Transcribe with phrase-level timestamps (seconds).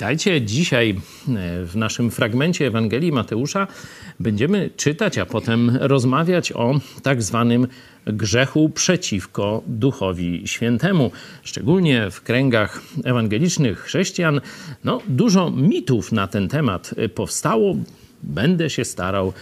[0.00, 0.42] Witajcie.
[0.42, 3.66] Dzisiaj e, w naszym fragmencie Ewangelii Mateusza
[4.20, 7.66] będziemy czytać, a potem rozmawiać o tak zwanym
[8.06, 11.10] grzechu przeciwko Duchowi Świętemu.
[11.42, 14.40] Szczególnie w kręgach ewangelicznych chrześcijan
[14.84, 17.76] no, dużo mitów na ten temat powstało.
[18.22, 19.32] Będę się starał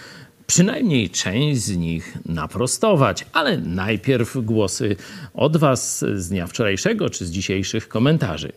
[0.47, 3.27] przynajmniej część z nich naprostować.
[3.33, 4.97] Ale najpierw głosy
[5.35, 8.53] od Was z dnia wczorajszego czy z dzisiejszych komentarzy.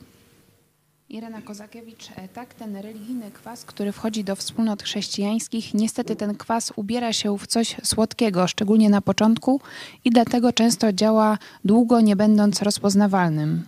[1.12, 6.74] Irena Kozakiewicz, e, tak, ten religijny kwas, który wchodzi do wspólnot chrześcijańskich, niestety ten kwas
[6.76, 9.62] ubiera się w coś słodkiego, szczególnie na początku
[10.06, 13.64] i dlatego często działa długo, nie będąc rozpoznawalnym.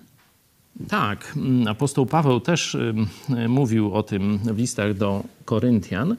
[0.88, 2.78] Tak, mm, apostoł Paweł też
[3.48, 6.16] mówił o tym w listach do Koryntian,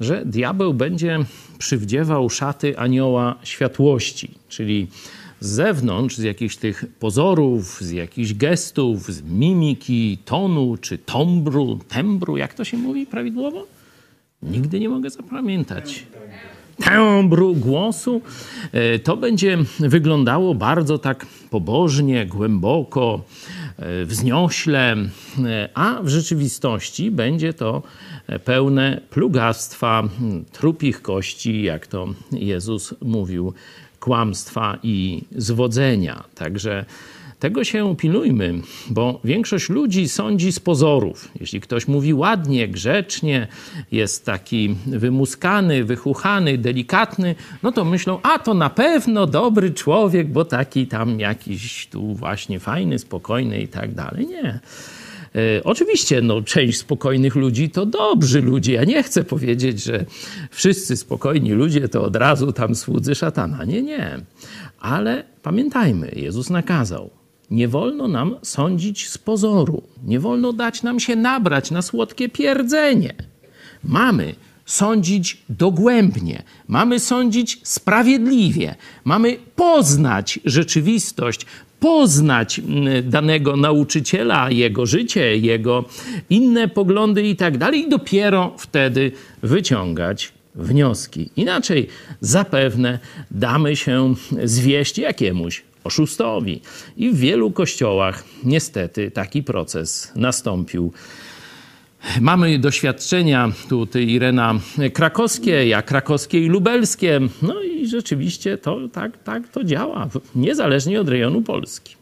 [0.00, 1.18] że diabeł będzie
[1.58, 4.88] przywdziewał szaty anioła światłości, czyli
[5.40, 12.36] z zewnątrz, z jakichś tych pozorów, z jakichś gestów, z mimiki, tonu czy tombru, tembru,
[12.36, 13.66] jak to się mówi prawidłowo?
[14.42, 16.06] Nigdy nie mogę zapamiętać.
[16.84, 18.22] Tembru głosu.
[18.72, 23.24] E, to będzie wyglądało bardzo tak pobożnie, głęboko,
[23.78, 24.96] e, wzniośle,
[25.44, 27.82] e, a w rzeczywistości będzie to
[28.44, 30.02] pełne plugastwa,
[30.52, 33.52] trupich kości, jak to Jezus mówił
[34.00, 36.24] kłamstwa i zwodzenia.
[36.34, 36.84] Także
[37.40, 38.54] tego się pilnujmy,
[38.90, 41.28] bo większość ludzi sądzi z pozorów.
[41.40, 43.48] Jeśli ktoś mówi ładnie, grzecznie,
[43.92, 50.44] jest taki wymuskany, wychuchany, delikatny, no to myślą, a to na pewno dobry człowiek, bo
[50.44, 54.26] taki tam jakiś tu właśnie fajny, spokojny i tak dalej.
[54.26, 54.60] Nie.
[55.34, 58.72] E, oczywiście, no, część spokojnych ludzi to dobrzy ludzie.
[58.72, 60.04] Ja nie chcę powiedzieć, że
[60.50, 63.64] wszyscy spokojni ludzie to od razu tam słudzy szatana.
[63.64, 64.20] Nie, nie.
[64.80, 67.10] Ale pamiętajmy, Jezus nakazał.
[67.50, 69.82] Nie wolno nam sądzić z pozoru.
[70.04, 73.14] Nie wolno dać nam się nabrać na słodkie pierdzenie.
[73.84, 74.34] Mamy
[74.70, 81.46] sądzić dogłębnie, mamy sądzić sprawiedliwie, mamy poznać rzeczywistość,
[81.80, 85.84] poznać mm, danego nauczyciela, jego życie, jego
[86.30, 91.30] inne poglądy i tak dalej, i dopiero wtedy wyciągać wnioski.
[91.36, 91.88] Inaczej
[92.20, 92.98] zapewne
[93.30, 94.14] damy się
[94.44, 96.60] zwieść jakiemuś oszustowi.
[96.96, 100.92] I w wielu kościołach niestety taki proces nastąpił.
[102.20, 104.54] Mamy doświadczenia, tutaj Irena
[104.94, 107.20] krakowskie, ja krakowskie i lubelskie.
[107.42, 112.00] No i rzeczywiście to tak, tak to działa, niezależnie od rejonu Polski.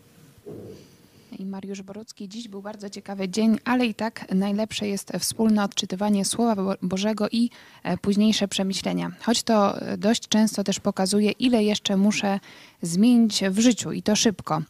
[1.38, 6.24] I Mariusz Borucki, dziś był bardzo ciekawy dzień, ale i tak najlepsze jest wspólne odczytywanie
[6.24, 7.50] Słowa Bożego i
[7.82, 9.10] e, późniejsze przemyślenia.
[9.22, 12.40] Choć to e, dość często też pokazuje, ile jeszcze muszę
[12.82, 14.62] zmienić w życiu i to szybko.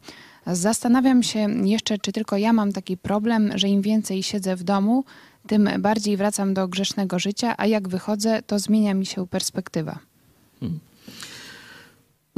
[0.53, 5.05] Zastanawiam się jeszcze, czy tylko ja mam taki problem, że im więcej siedzę w domu,
[5.47, 9.99] tym bardziej wracam do grzesznego życia, a jak wychodzę, to zmienia mi się perspektywa.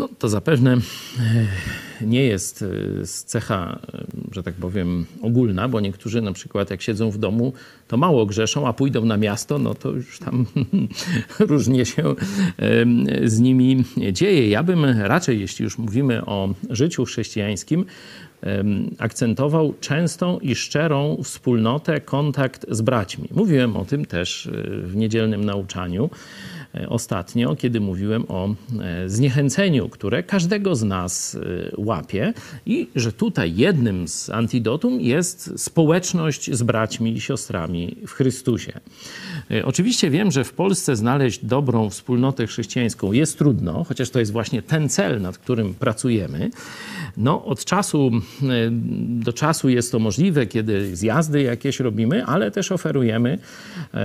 [0.01, 0.81] No, to zapewne e,
[2.07, 7.11] nie jest e, cecha, e, że tak powiem, ogólna, bo niektórzy na przykład jak siedzą
[7.11, 7.53] w domu,
[7.89, 10.47] to mało grzeszą, a pójdą na miasto, no to już tam
[11.39, 12.15] różnie się
[13.25, 14.49] z nimi dzieje.
[14.49, 17.85] Ja bym raczej, jeśli już mówimy o życiu chrześcijańskim,
[18.99, 23.29] akcentował częstą i szczerą wspólnotę, kontakt z braćmi.
[23.35, 24.51] Mówiłem o tym też
[24.83, 26.11] w niedzielnym nauczaniu.
[26.75, 32.33] E, ostatnio, kiedy mówiłem o e, zniechęceniu, które każdego z nas e, łapie
[32.67, 38.73] i że tutaj jednym z antidotum jest społeczność z braćmi i siostrami w Chrystusie.
[39.65, 44.63] Oczywiście wiem, że w Polsce znaleźć dobrą wspólnotę chrześcijańską jest trudno, chociaż to jest właśnie
[44.63, 46.51] ten cel, nad którym pracujemy.
[47.17, 48.11] No, od czasu
[49.09, 53.39] do czasu jest to możliwe, kiedy zjazdy jakieś robimy, ale też oferujemy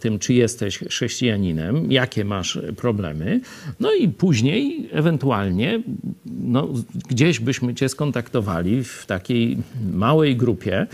[0.00, 3.40] tym, czy jesteś chrześcijaninem, jakie masz problemy,
[3.80, 5.82] no i później ewentualnie
[6.26, 6.68] no,
[7.08, 9.58] gdzieś byśmy Cię skontaktowali w takiej
[9.92, 10.86] małej grupie,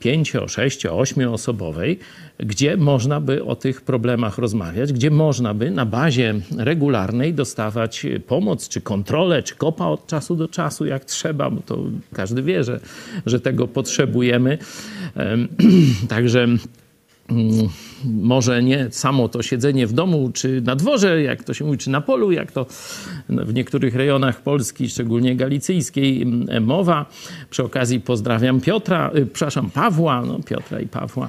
[0.00, 1.98] pięcio, sześcio, ośmioosobowej,
[2.38, 8.68] gdzie można by o tych problemach rozmawiać, gdzie można by na bazie regularnej dostawać pomoc,
[8.68, 11.78] czy kontrolę, czy kopa od czasu do czasu, jak trzeba, bo to
[12.14, 12.80] każdy wie, że,
[13.26, 14.58] że tego potrzebujemy.
[16.08, 16.46] Także
[18.04, 21.90] może nie samo to siedzenie w domu, czy na dworze, jak to się mówi, czy
[21.90, 22.66] na polu, jak to
[23.28, 27.06] w niektórych rejonach Polski, szczególnie galicyjskiej, mm, mowa.
[27.50, 31.28] Przy okazji pozdrawiam Piotra, y, przepraszam, Pawła, no Piotra i Pawła,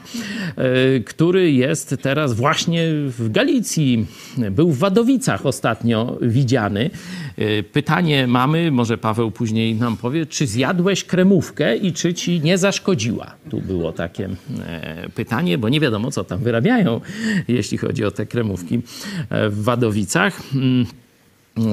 [0.98, 4.06] y, który jest teraz właśnie w Galicji.
[4.52, 6.90] Był w Wadowicach ostatnio widziany.
[7.40, 12.58] Y, pytanie mamy, może Paweł później nam powie, czy zjadłeś kremówkę i czy ci nie
[12.58, 13.36] zaszkodziła?
[13.50, 14.30] Tu było takie
[14.66, 17.02] e, pytanie, bo nie wiadomo, co tam wyrabiają
[17.48, 18.82] jeśli chodzi o te kremówki
[19.30, 20.42] e, w Wadowicach.
[20.56, 20.86] Mm,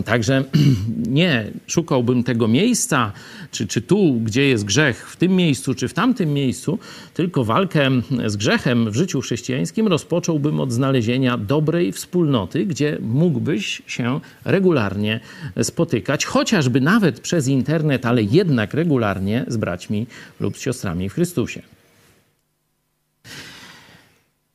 [0.04, 0.44] także
[1.20, 3.12] nie szukałbym tego miejsca,
[3.50, 6.78] czy, czy tu, gdzie jest grzech, w tym miejscu, czy w tamtym miejscu,
[7.14, 7.90] tylko walkę
[8.26, 15.20] z grzechem w życiu chrześcijańskim rozpocząłbym od znalezienia dobrej wspólnoty, gdzie mógłbyś się regularnie
[15.62, 20.06] spotykać, chociażby nawet przez internet, ale jednak regularnie z braćmi
[20.40, 21.75] lub z siostrami w Chrystusie.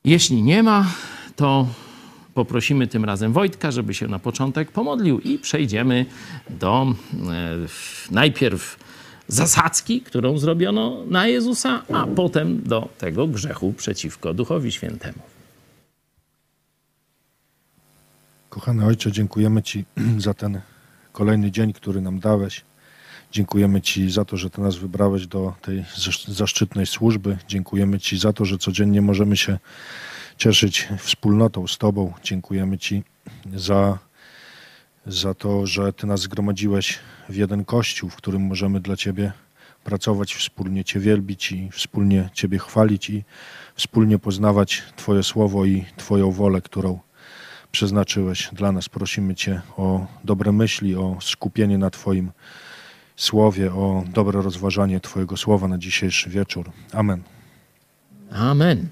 [0.05, 0.85] Jeśli nie ma,
[1.35, 1.67] to
[2.33, 6.05] poprosimy tym razem Wojtka, żeby się na początek pomodlił i przejdziemy
[6.49, 7.57] do e,
[8.11, 8.77] najpierw
[9.27, 15.19] zasadzki, którą zrobiono na Jezusa, a potem do tego grzechu przeciwko Duchowi Świętemu.
[18.49, 19.85] Kochany Ojcze, dziękujemy Ci
[20.17, 20.61] za ten
[21.11, 22.63] kolejny dzień, który nam dałeś.
[23.31, 25.85] Dziękujemy Ci za to, że Ty nas wybrałeś do tej
[26.27, 27.37] zaszczytnej służby.
[27.47, 29.59] Dziękujemy Ci za to, że codziennie możemy się
[30.37, 32.13] cieszyć wspólnotą z Tobą.
[32.23, 33.03] Dziękujemy Ci
[33.55, 33.99] za,
[35.05, 36.99] za to, że Ty nas zgromadziłeś
[37.29, 39.31] w jeden kościół, w którym możemy dla Ciebie
[39.83, 43.23] pracować, wspólnie Cię wielbić i wspólnie Ciebie chwalić i
[43.75, 46.99] wspólnie poznawać Twoje słowo i Twoją wolę, którą
[47.71, 48.89] przeznaczyłeś dla nas.
[48.89, 52.31] Prosimy Cię o dobre myśli, o skupienie na Twoim
[53.21, 56.71] Słowie, o dobre rozważanie Twojego słowa na dzisiejszy wieczór.
[56.93, 57.21] Amen.
[58.31, 58.87] Amen.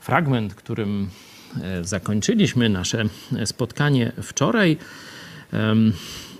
[0.00, 1.10] Fragment, którym
[1.62, 3.04] e, zakończyliśmy nasze
[3.44, 4.76] spotkanie wczoraj,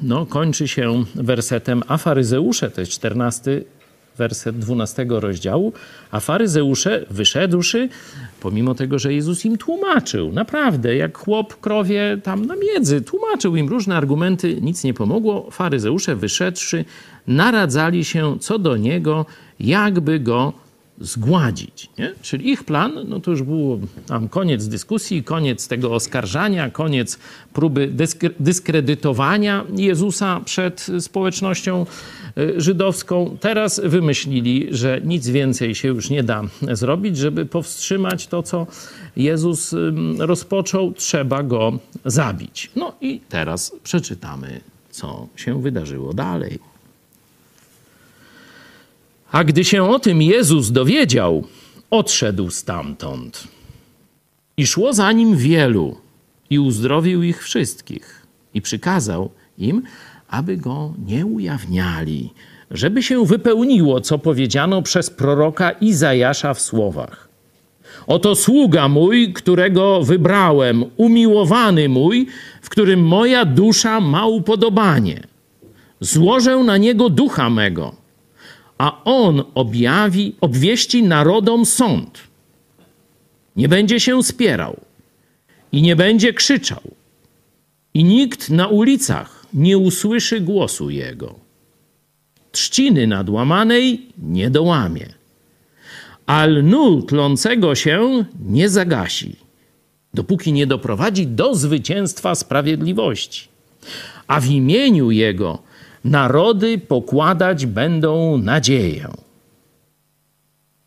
[0.02, 3.62] no, kończy się wersetem A faryzeusze, to jest 14
[4.18, 5.72] werset 12 rozdziału.
[6.10, 7.88] A faryzeusze wyszedłszy,
[8.40, 13.68] pomimo tego, że Jezus im tłumaczył, naprawdę, jak chłop krowie tam na miedzy, tłumaczył im
[13.68, 15.50] różne argumenty, nic nie pomogło.
[15.50, 16.84] Faryzeusze wyszedłszy,
[17.26, 19.26] naradzali się co do niego,
[19.60, 20.52] jakby go
[21.00, 21.90] zgładzić.
[21.98, 22.12] Nie?
[22.22, 27.18] Czyli ich plan, no to już był tam koniec dyskusji, koniec tego oskarżania, koniec
[27.52, 27.92] próby
[28.40, 31.86] dyskredytowania Jezusa przed społecznością
[32.38, 33.36] y, żydowską.
[33.40, 38.66] Teraz wymyślili, że nic więcej się już nie da zrobić, żeby powstrzymać to, co
[39.16, 39.74] Jezus
[40.18, 42.70] rozpoczął, trzeba go zabić.
[42.76, 44.60] No i teraz przeczytamy,
[44.90, 46.58] co się wydarzyło dalej.
[49.32, 51.44] A gdy się o tym Jezus dowiedział,
[51.90, 53.48] odszedł stamtąd.
[54.56, 55.96] I szło za nim wielu,
[56.50, 59.82] i uzdrowił ich wszystkich, i przykazał im,
[60.28, 62.30] aby go nie ujawniali,
[62.70, 67.28] żeby się wypełniło, co powiedziano przez proroka Izajasza w słowach.
[68.06, 72.26] Oto sługa mój, którego wybrałem, umiłowany mój,
[72.62, 75.22] w którym moja dusza ma upodobanie.
[76.00, 78.05] Złożę na niego ducha mego
[78.78, 82.18] a on objawi, obwieści narodom sąd.
[83.56, 84.80] Nie będzie się spierał
[85.72, 86.82] i nie będzie krzyczał,
[87.94, 91.34] i nikt na ulicach nie usłyszy głosu jego.
[92.52, 95.08] Trzciny nadłamanej nie dołamie,
[96.26, 99.36] a lnu tlącego się nie zagasi,
[100.14, 103.48] dopóki nie doprowadzi do zwycięstwa sprawiedliwości.
[104.26, 105.58] A w imieniu jego
[106.06, 109.08] narody pokładać będą nadzieję.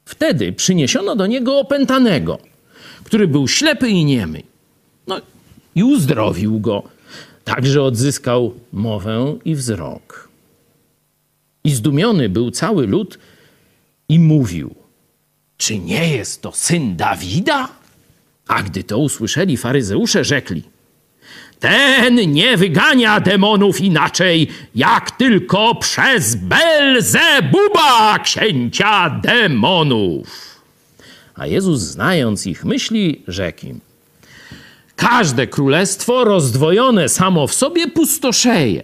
[0.06, 2.40] Wtedy przyniesiono do niego opętanego,
[3.04, 4.44] który był ślepy i niemy.
[5.08, 5.22] No
[5.76, 6.84] i uzdrowił go,
[7.44, 10.30] tak że odzyskał mowę i wzrok.
[11.64, 13.20] I zdumiony był cały lud
[14.10, 14.76] i mówił:
[15.58, 17.70] czy nie jest to syn Dawida?
[18.48, 20.64] A gdy to usłyszeli faryzeusze, rzekli:
[21.60, 30.28] Ten nie wygania demonów inaczej, jak tylko przez Belzebuba, księcia demonów.
[31.36, 33.80] A Jezus, znając ich myśli, rzekł im:
[34.96, 38.84] Każde królestwo rozdwojone samo w sobie pustoszeje.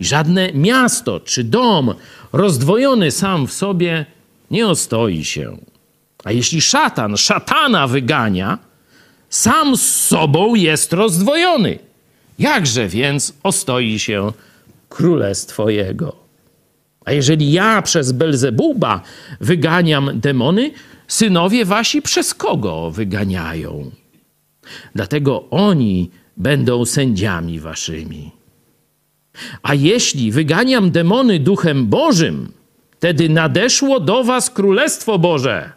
[0.00, 1.94] I żadne miasto czy dom
[2.32, 4.06] rozdwojony sam w sobie
[4.50, 5.56] nie ostoi się.
[6.24, 8.58] A jeśli szatan szatana wygania,
[9.30, 11.85] sam z sobą jest rozdwojony.
[12.38, 14.32] Jakże więc ostoi się
[14.88, 16.16] królestwo jego?
[17.04, 19.00] A jeżeli ja przez Belzebuba
[19.40, 20.70] wyganiam demony,
[21.08, 23.90] synowie wasi przez kogo wyganiają?
[24.94, 28.30] Dlatego oni będą sędziami waszymi.
[29.62, 32.52] A jeśli wyganiam demony duchem Bożym,
[32.90, 35.72] wtedy nadeszło do was królestwo Boże.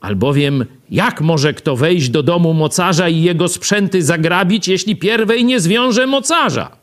[0.00, 5.60] Albowiem jak może kto wejść do domu mocarza i jego sprzęty zagrabić, jeśli pierwej nie
[5.60, 6.76] zwiąże mocarza?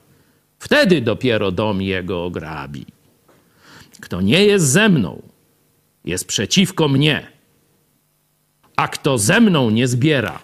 [0.59, 2.85] Wtedy dopiero dom jego ograbi.
[3.99, 5.21] Kto nie jest ze mną,
[6.05, 7.27] jest przeciwko mnie.
[8.75, 10.39] A kto ze mną nie zbiera,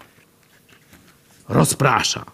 [1.50, 2.26] rozprasza.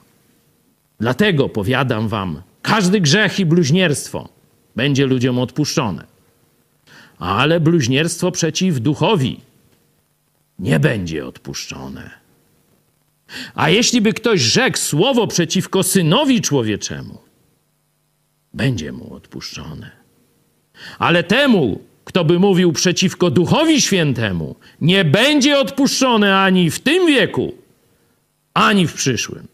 [0.99, 4.29] Dlatego powiadam wam, każdy grzech i bluźnierstwo
[4.75, 6.03] będzie ludziom odpuszczone.
[7.19, 9.48] Ale bluźnierstwo przeciw duchowi
[10.59, 12.09] nie będzie odpuszczone.
[13.55, 17.17] A jeśli by ktoś rzekł słowo przeciwko synowi człowieczemu,
[18.53, 19.91] będzie mu odpuszczone.
[20.99, 27.53] Ale temu, kto by mówił przeciwko Duchowi Świętemu, nie będzie odpuszczone ani w tym wieku,
[28.53, 29.47] ani w przyszłym.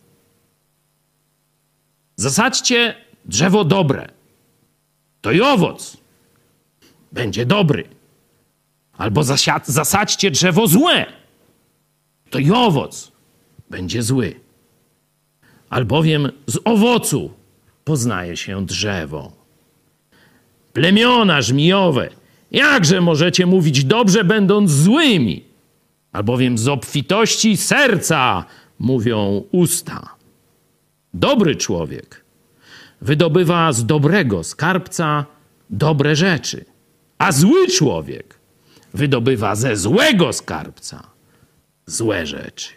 [2.15, 2.95] Zasadźcie
[3.25, 4.09] drzewo dobre,
[5.21, 5.97] to i owoc
[7.11, 7.94] będzie dobry.
[8.97, 9.23] Albo
[9.65, 11.05] zasadźcie drzewo złe,
[12.29, 13.11] to i owoc
[13.69, 14.39] będzie zły.
[15.69, 17.31] Albowiem z owocu
[17.83, 19.31] poznaje się drzewo.
[20.73, 22.09] Plemiona żmijowe,
[22.51, 25.43] jakże możecie mówić dobrze, będąc złymi?
[26.11, 28.45] Albowiem z obfitości serca
[28.79, 30.15] mówią usta.
[31.13, 32.25] Dobry człowiek
[33.01, 35.25] wydobywa z dobrego skarbca
[35.69, 36.65] dobre rzeczy,
[37.17, 38.39] a zły człowiek
[38.95, 41.07] wydobywa ze złego skarbca
[41.85, 42.69] złe rzeczy.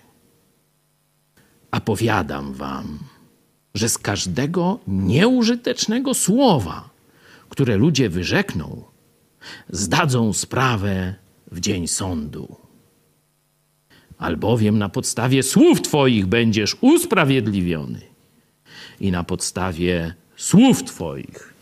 [1.70, 2.98] A powiadam wam,
[3.74, 6.90] że z każdego nieużytecznego słowa,
[7.48, 8.84] które ludzie wyrzekną,
[9.70, 11.14] zdadzą sprawę
[11.52, 12.56] w dzień sądu.
[14.18, 18.00] Albowiem na podstawie słów Twoich będziesz usprawiedliwiony
[19.00, 21.54] i na podstawie słów Twoich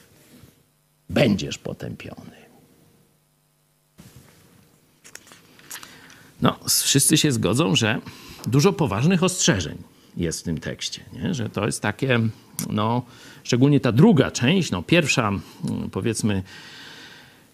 [1.10, 2.45] będziesz potępiony.
[6.42, 8.00] No, wszyscy się zgodzą, że
[8.46, 9.78] dużo poważnych ostrzeżeń
[10.16, 11.34] jest w tym tekście, nie?
[11.34, 12.20] że to jest takie,
[12.70, 13.02] no,
[13.44, 16.42] szczególnie ta druga część, no, pierwsza, mm, powiedzmy,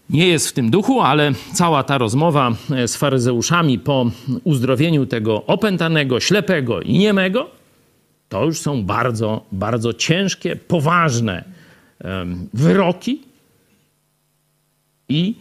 [0.09, 4.11] nie jest w tym duchu, ale cała ta rozmowa e, z faryzeuszami po
[4.43, 7.49] uzdrowieniu tego opętanego, ślepego i niemego,
[8.29, 11.43] to już są bardzo, bardzo ciężkie, poważne
[12.53, 13.21] wyroki
[15.09, 15.35] i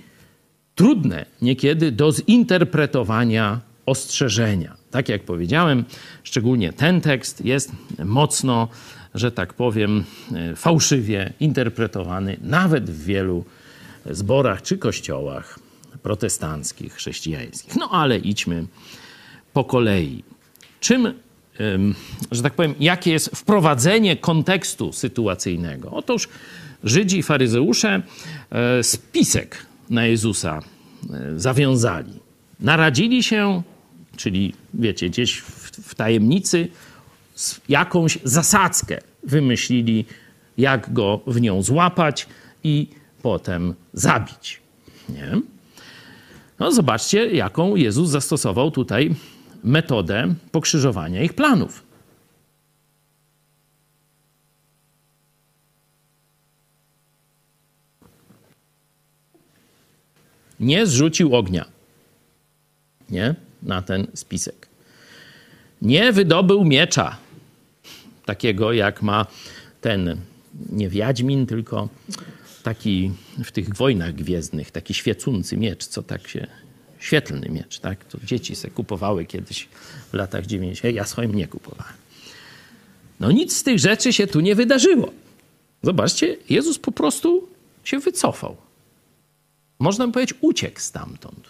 [0.75, 4.77] trudne niekiedy do zinterpretowania ostrzeżenia.
[4.91, 5.85] Tak jak powiedziałem,
[6.23, 7.73] szczególnie ten tekst jest
[8.05, 8.69] mocno,
[9.15, 13.45] że tak powiem, e, fałszywie interpretowany nawet w wielu
[14.11, 15.59] zborach czy kościołach
[16.03, 17.77] protestanckich, chrześcijańskich.
[17.77, 18.67] No ale idźmy
[19.53, 20.25] po kolei.
[20.81, 21.15] Czym,
[22.31, 25.91] że tak powiem, jakie jest wprowadzenie kontekstu sytuacyjnego?
[25.91, 26.29] Otóż
[26.85, 28.03] Żydzi i faryzeusze
[28.51, 30.61] e, spisek na Jezusa
[31.13, 32.13] e, zawiązali.
[32.61, 33.63] Naradzili się,
[34.17, 36.69] czyli wiecie, gdzieś w, w tajemnicy,
[37.69, 40.05] jakąś zasadzkę wymyślili,
[40.59, 42.27] jak go w nią złapać
[42.65, 42.89] i
[43.23, 44.61] potem zabić.
[45.09, 45.41] Nie?
[46.59, 49.15] No zobaczcie, jaką Jezus zastosował tutaj
[49.65, 51.92] metodę pokrzyżowania ich planów.
[60.63, 61.65] Nie zrzucił ognia
[63.13, 63.35] nie?
[63.63, 64.69] na ten spisek.
[65.83, 67.17] Nie wydobył miecza,
[68.25, 69.27] takiego jak ma
[69.81, 70.21] ten,
[70.71, 71.89] nie Wiedźmin, tylko
[72.63, 73.11] taki
[73.45, 76.47] w tych wojnach gwiezdnych, taki świecący miecz, co tak się,
[76.99, 78.05] świetlny miecz, tak?
[78.05, 79.69] To dzieci se kupowały kiedyś
[80.11, 80.95] w latach 90.
[80.95, 81.95] Ja swoim nie kupowałem.
[83.21, 85.13] No nic z tych rzeczy się tu nie wydarzyło.
[85.83, 87.49] Zobaczcie, Jezus po prostu
[87.85, 88.57] się wycofał
[89.83, 91.49] można by powiedzieć, uciekł stamtąd.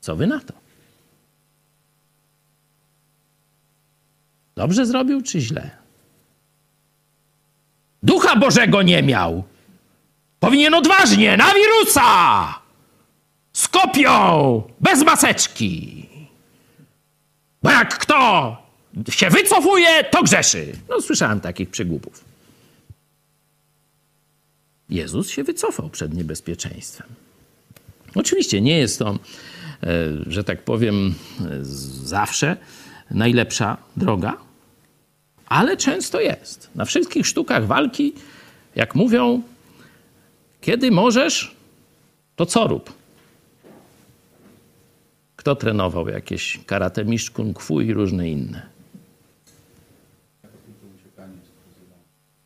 [0.00, 0.54] Co wy na to?
[4.54, 5.70] Dobrze zrobił czy źle?
[8.02, 9.44] Ducha Bożego nie miał.
[10.40, 12.60] Powinien odważnie na wirusa!
[13.52, 14.62] Z kopią!
[14.80, 16.06] Bez maseczki!
[17.62, 18.56] Bo jak kto
[19.10, 20.72] się wycofuje, to grzeszy.
[20.88, 22.35] No, słyszałem takich przygłupów.
[24.88, 27.06] Jezus się wycofał przed niebezpieczeństwem.
[28.14, 29.18] Oczywiście nie jest to, e,
[30.26, 31.14] że tak powiem,
[32.04, 32.56] zawsze
[33.10, 34.36] najlepsza droga,
[35.46, 36.70] ale często jest.
[36.74, 38.12] Na wszystkich sztukach walki,
[38.74, 39.42] jak mówią,
[40.60, 41.54] kiedy możesz,
[42.36, 42.92] to co rób?
[45.36, 48.66] Kto trenował jakieś karate mistrz kung fu i różne inne?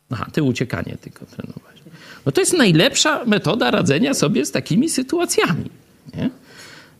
[0.09, 1.70] Aha, ty uciekanie tylko trenowałeś.
[2.25, 5.69] No to jest najlepsza metoda radzenia sobie z takimi sytuacjami.
[6.17, 6.29] Nie?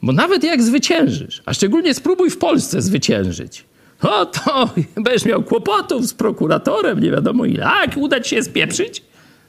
[0.01, 3.65] Bo nawet jak zwyciężysz, a szczególnie spróbuj w Polsce zwyciężyć,
[4.01, 7.69] o to będziesz miał kłopotów z prokuratorem, nie wiadomo ile.
[7.81, 9.03] Jak uda ci się spieprzyć,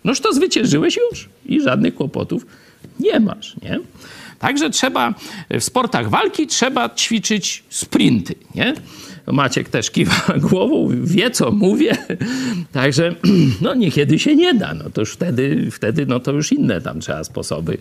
[0.04, 2.46] noż to zwyciężyłeś już i żadnych kłopotów
[3.00, 3.80] nie masz, nie?
[4.38, 5.14] Także trzeba,
[5.50, 8.74] w sportach walki trzeba ćwiczyć sprinty, nie?
[9.26, 11.96] Maciek też kiwa głową, wie co mówię.
[12.72, 13.14] Także
[13.60, 14.74] no niekiedy się nie da.
[14.74, 17.78] No to już wtedy, wtedy no to już inne tam trzeba sposoby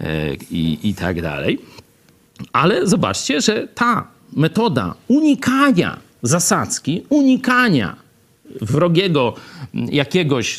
[0.00, 1.58] e, i, i tak dalej.
[2.52, 7.96] Ale zobaczcie, że ta metoda unikania zasadzki, unikania
[8.60, 9.34] wrogiego
[9.74, 10.58] jakiegoś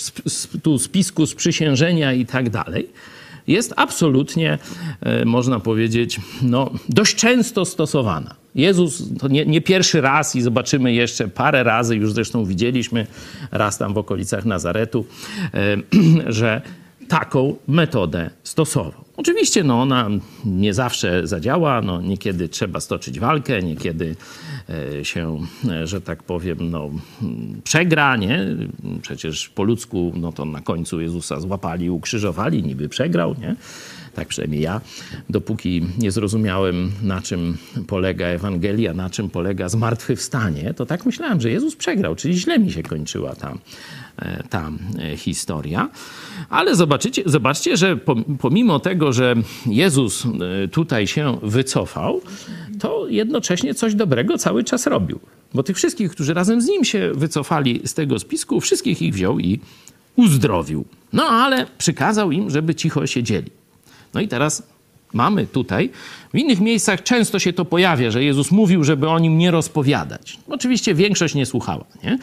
[0.64, 2.90] tu spisku sprzysiężenia i tak dalej,
[3.48, 4.58] jest absolutnie,
[5.02, 8.36] e, można powiedzieć, no, dość często stosowana.
[8.56, 13.08] Jezus to nie, nie, pierwszy raz i zobaczymy jeszcze parę razy, już zresztą widzieliśmy
[13.52, 15.06] raz tam w okolicach Nazaretu,
[15.54, 15.78] e,
[16.32, 16.62] że
[17.08, 19.04] taką metodę stosował.
[19.18, 20.10] Oczywiście no, ona
[20.46, 24.16] nie zawsze zadziała, no, niekiedy trzeba stoczyć walkę, niekiedy
[25.04, 26.90] się, e, że tak powiem, no,
[27.64, 28.46] przegra, nie?
[29.02, 33.56] Przecież po ludzku, no to na końcu Jezusa złapali, ukrzyżowali, niby przegrał, nie?
[34.16, 34.82] tak przynajmniej ja,
[35.30, 41.52] dopóki nie zrozumiałem, na czym polega Ewangelia, na czym polega zmartwychwstanie, to tak myślałem, że
[41.52, 43.58] Jezus przegrał, czyli źle mi się kończyła ta, e,
[44.50, 45.90] ta e, historia.
[46.50, 47.98] Ale zobaczycie, zobaczcie, że
[48.40, 52.22] pomimo tego, że Jezus e, tutaj się wycofał,
[52.80, 55.20] to jednocześnie coś dobrego cały czas robił.
[55.54, 59.40] Bo tych wszystkich, którzy razem z nim się wycofali z tego spisku, wszystkich ich wziął
[59.40, 59.60] i
[60.16, 60.86] uzdrowił.
[61.14, 63.52] No ale przykazał im, żeby cicho siedzieli.
[64.14, 64.64] No i teraz
[65.14, 65.90] mamy tutaj,
[66.34, 70.40] w innych miejscach często się to pojawia, że Jezus mówił, żeby o nim nie rozpowiadać.
[70.48, 71.86] Oczywiście większość nie słuchała.
[72.04, 72.18] Nie?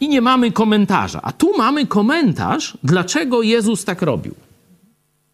[0.00, 1.20] I nie mamy komentarza.
[1.22, 4.34] A tu mamy komentarz, dlaczego Jezus tak robił.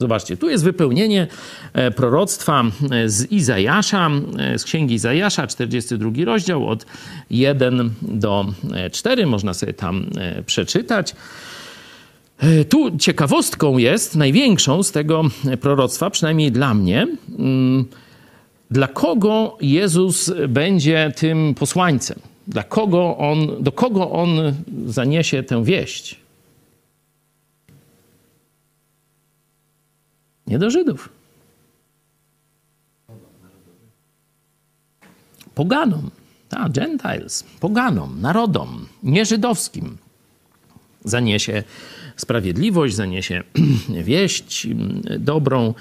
[0.01, 1.27] Zobaczcie, tu jest wypełnienie
[1.73, 6.87] e, proroctwa e, z Izajasza, e, z księgi Izajasza, 42 rozdział, od
[7.31, 8.47] 1 do
[8.93, 9.27] 4.
[9.27, 10.07] Można sobie tam
[10.47, 11.15] przeczytać.
[12.39, 15.23] E, tu ciekawostką jest, największą z tego
[15.61, 17.07] proroctwa, przynajmniej dla mnie,
[17.39, 17.85] mm,
[18.71, 22.19] dla kogo Jezus będzie tym posłańcem,
[22.49, 24.55] dla kogo on, do kogo on
[24.87, 26.21] zaniesie tę wieść.
[30.47, 31.09] Nie do Żydów.
[35.55, 36.11] Poganom,
[36.51, 39.97] a, Gentiles, poganom, narodom, nieżydowskim
[41.05, 41.65] zaniesie
[42.17, 43.43] sprawiedliwość, zaniesie
[44.05, 44.67] wieść
[45.19, 45.75] dobrą,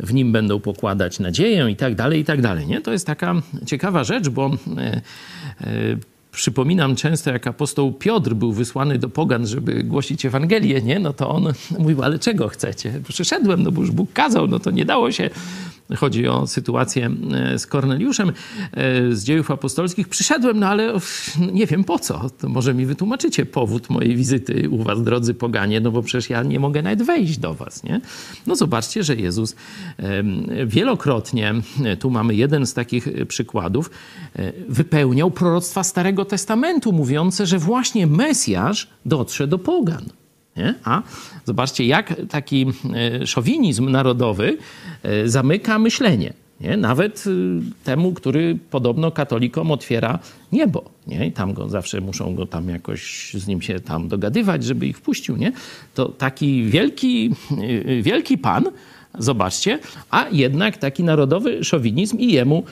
[0.00, 2.66] w nim będą pokładać nadzieję i tak dalej, i tak dalej.
[2.66, 2.80] Nie?
[2.80, 3.34] To jest taka
[3.66, 5.00] ciekawa rzecz, bo e,
[5.60, 5.96] e,
[6.32, 10.98] przypominam często, jak apostoł Piotr był wysłany do pogan, żeby głosić Ewangelię, nie?
[10.98, 13.00] No to on mówił, ale czego chcecie?
[13.08, 15.30] Przyszedłem, no bo już Bóg kazał, no to nie dało się
[15.96, 18.32] Chodzi o sytuację e, z Korneliuszem e,
[19.12, 20.08] z dziejów apostolskich.
[20.08, 20.92] Przyszedłem, no ale
[21.52, 22.30] nie wiem po co.
[22.30, 26.42] To może mi wytłumaczycie powód mojej wizyty u was, drodzy poganie, no bo przecież ja
[26.42, 28.00] nie mogę nawet wejść do was, nie?
[28.46, 29.56] No zobaczcie, że Jezus
[30.66, 33.90] wielokrotnie, e, tu mamy jeden z takich przykładów,
[34.68, 40.21] wypełniał proroctwa Starego Testamentu, mówiące, że właśnie Mesjasz dotrze do pogan.
[40.56, 40.74] Nie?
[40.84, 41.02] A
[41.44, 44.58] zobaczcie, jak taki e, szowinizm narodowy
[45.02, 46.32] e, zamyka myślenie.
[46.60, 46.76] Nie?
[46.76, 47.30] Nawet e,
[47.84, 50.18] temu, który podobno katolikom otwiera
[50.52, 50.84] niebo.
[51.06, 51.26] Nie?
[51.26, 54.98] I tam go zawsze muszą go tam jakoś z nim się tam dogadywać, żeby ich
[54.98, 55.36] wpuścił.
[55.36, 55.52] Nie?
[55.94, 57.30] To taki wielki,
[58.02, 58.64] wielki pan,
[59.18, 59.78] zobaczcie,
[60.10, 62.64] a jednak taki narodowy szowinizm i jemu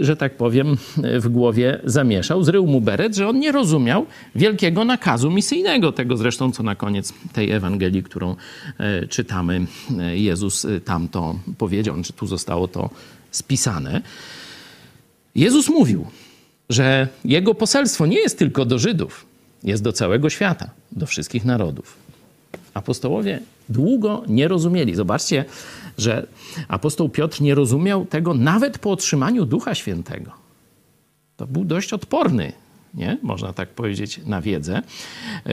[0.00, 2.44] że tak powiem, w głowie zamieszał.
[2.44, 5.92] Zrył mu beret, że on nie rozumiał wielkiego nakazu misyjnego.
[5.92, 8.36] Tego zresztą, co na koniec tej Ewangelii, którą
[8.78, 9.66] e, czytamy,
[9.98, 12.90] e, Jezus e, tam to powiedział, czy tu zostało to
[13.30, 14.02] spisane.
[15.34, 16.06] Jezus mówił,
[16.70, 19.26] że jego poselstwo nie jest tylko do Żydów,
[19.64, 21.96] jest do całego świata, do wszystkich narodów.
[22.74, 24.94] Apostołowie długo nie rozumieli.
[24.94, 25.44] Zobaczcie,
[25.98, 26.26] że
[26.68, 30.30] apostoł Piotr nie rozumiał tego nawet po otrzymaniu Ducha Świętego.
[31.36, 32.52] To był dość odporny,
[32.94, 33.18] nie?
[33.22, 35.52] można tak powiedzieć, na wiedzę, e,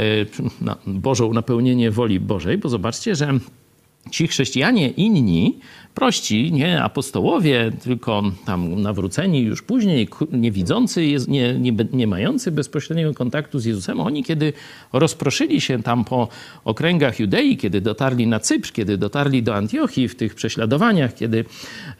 [0.61, 3.39] na Bożą napełnienie woli Bożej, bo zobaczcie, że
[4.09, 5.59] ci chrześcijanie inni,
[5.95, 13.59] prości, nie apostołowie, tylko tam nawróceni już później, niewidzący, nie, nie, nie mający bezpośredniego kontaktu
[13.59, 14.53] z Jezusem, oni kiedy
[14.93, 16.27] rozproszyli się tam po
[16.65, 21.45] okręgach Judei, kiedy dotarli na Cypr, kiedy dotarli do Antiochii w tych prześladowaniach, kiedy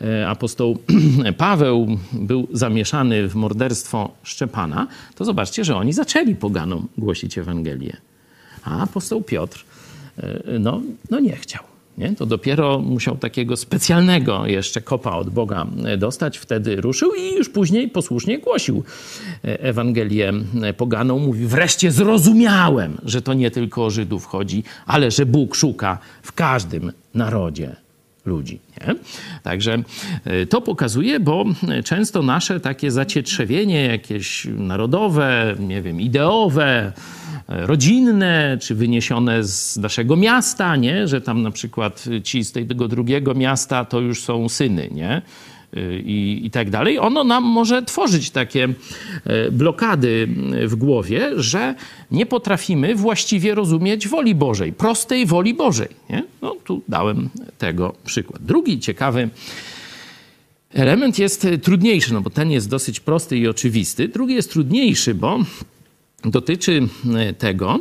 [0.02, 0.78] e, apostoł
[1.38, 7.98] Paweł był zamieszany w morderstwo Szczepana, to zobaczcie, że oni zaczęli poganom głosić Ewangelię.
[8.64, 9.66] A apostoł Piotr
[10.18, 11.71] e, no, no nie chciał.
[11.98, 12.16] Nie?
[12.16, 16.38] To dopiero musiał takiego specjalnego jeszcze kopa od Boga dostać.
[16.38, 18.84] Wtedy ruszył i już później posłusznie głosił
[19.44, 20.34] Ewangelię
[20.78, 21.20] poganą.
[21.20, 26.34] Mówi, wreszcie zrozumiałem, że to nie tylko o Żydów chodzi, ale że Bóg szuka w
[26.34, 27.76] każdym narodzie
[28.26, 28.60] ludzi.
[28.82, 28.96] Nie?
[29.44, 29.84] Także
[30.26, 31.46] e, to pokazuje, bo
[31.86, 36.94] często nasze takie zacietrzewienie jakieś narodowe, nie wiem, ideowe,
[37.48, 41.08] rodzinne, czy wyniesione z naszego miasta, nie?
[41.08, 45.22] że tam na przykład ci z tego drugiego miasta to już są syny, nie?
[46.06, 47.00] I, i tak dalej.
[47.00, 48.68] Ono nam może tworzyć takie
[49.26, 50.28] e, blokady
[50.68, 51.76] w głowie, że
[52.12, 55.88] nie potrafimy właściwie rozumieć woli Bożej, prostej woli Bożej.
[56.10, 56.24] Nie?
[56.42, 58.44] No tu dałem tego przykład.
[58.44, 59.30] Drugi ciekawy
[60.74, 64.08] element jest trudniejszy, no bo ten jest dosyć prosty i oczywisty.
[64.08, 65.40] Drugi jest trudniejszy, bo
[66.26, 66.88] dotyczy
[67.38, 67.80] tego,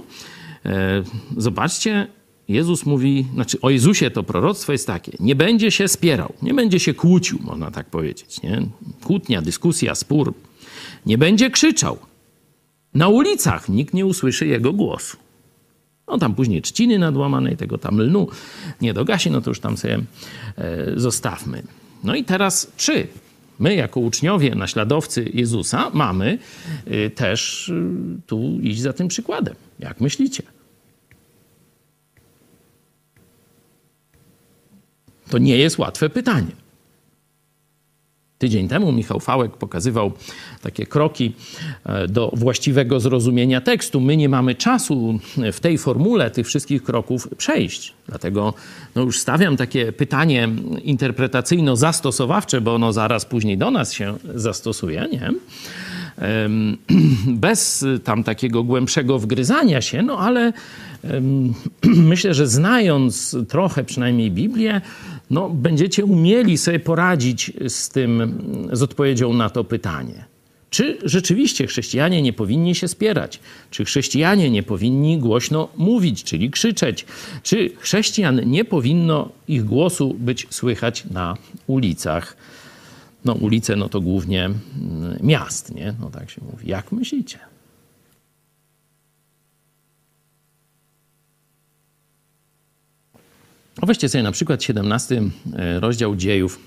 [0.67, 1.03] e,
[1.37, 2.07] zobaczcie,
[2.51, 6.81] Jezus mówi, znaczy o Jezusie to proroctwo jest takie, nie będzie się spierał, nie będzie
[6.81, 8.63] się kłócił, można tak powiedzieć, nie?
[9.05, 10.35] Kłótnia, dyskusja, spór.
[11.07, 11.99] Nie będzie krzyczał.
[12.95, 15.17] Na ulicach nikt nie usłyszy jego głosu.
[16.09, 18.29] No tam później trzciny nadłamanej, tego tam lnu
[18.81, 19.99] nie dogasi, no to już tam sobie
[20.57, 21.63] e, zostawmy.
[22.05, 23.09] No i teraz czy
[23.61, 26.39] My, jako uczniowie, naśladowcy Jezusa, mamy
[26.87, 27.93] y, też y,
[28.27, 29.55] tu iść za tym przykładem.
[29.79, 30.43] Jak myślicie?
[35.31, 36.53] To nie jest łatwe pytanie.
[38.41, 40.13] Tydzień temu Michał Fałek pokazywał
[40.63, 41.35] takie kroki
[41.85, 44.01] e, do właściwego zrozumienia tekstu.
[44.01, 45.19] My nie mamy czasu
[45.53, 47.95] w tej formule tych wszystkich kroków przejść.
[48.09, 48.55] Dlatego
[48.95, 50.49] no już stawiam takie pytanie
[50.85, 55.31] interpretacyjno-zastosowawcze, bo ono zaraz później do nas się zastosuje, nie?
[57.47, 60.53] Bez tam takiego głębszego wgryzania się, no ale
[62.13, 64.81] myślę, że znając trochę przynajmniej Biblię,
[65.31, 68.39] no, będziecie umieli sobie poradzić z tym,
[68.73, 70.25] z odpowiedzią na to pytanie.
[70.71, 73.41] Czy rzeczywiście chrześcijanie nie powinni się spierać?
[73.71, 77.07] Czy chrześcijanie nie powinni głośno mówić, czyli krzyczeć?
[77.43, 82.37] Czy chrześcijan nie powinno ich głosu być słychać na ulicach?
[83.25, 84.59] No ulice no to głównie mm,
[85.23, 85.95] miast, nie?
[86.01, 86.69] No tak się mówi.
[86.69, 87.50] Jak myślicie?
[93.87, 96.59] Weźcie sobie na przykład 17 e, rozdział dziejów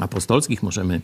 [0.00, 0.62] apostolskich.
[0.62, 1.00] Możemy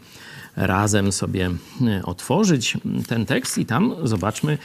[0.57, 1.51] razem sobie
[1.87, 4.59] e, otworzyć ten tekst i tam zobaczmy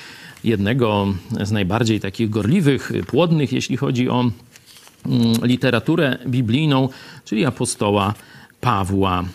[0.44, 6.90] jednego z najbardziej takich gorliwych, płodnych, jeśli chodzi o mm, literaturę biblijną,
[7.26, 8.14] czyli apostoła
[8.62, 9.26] Pawła e,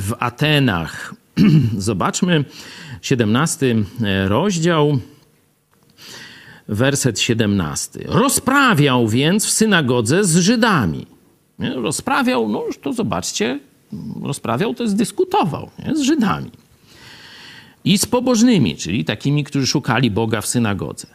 [0.00, 1.14] w Atenach.
[1.78, 2.44] Zobaczmy
[3.02, 3.76] 17
[4.26, 4.98] rozdział
[6.68, 8.00] werset 17.
[8.04, 11.06] Rozprawiał więc w synagodze z Żydami.
[11.58, 11.74] Nie?
[11.74, 13.60] Rozprawiał, no już to zobaczcie,
[14.22, 15.96] rozprawiał to jest dyskutował nie?
[15.96, 16.50] z Żydami.
[17.84, 21.06] I z pobożnymi, czyli takimi, którzy szukali Boga w synagodze.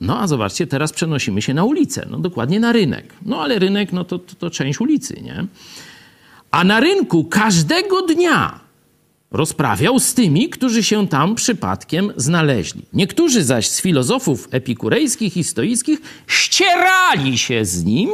[0.00, 3.14] No a zobaczcie, teraz przenosimy się na ulicę, no dokładnie na rynek.
[3.26, 5.46] No ale rynek, no to, to, to część ulicy, nie?
[6.50, 8.59] A na rynku każdego dnia
[9.30, 12.82] Rozprawiał z tymi, którzy się tam przypadkiem znaleźli.
[12.92, 18.10] Niektórzy zaś z filozofów epikurejskich i stoickich ścierali się z nim.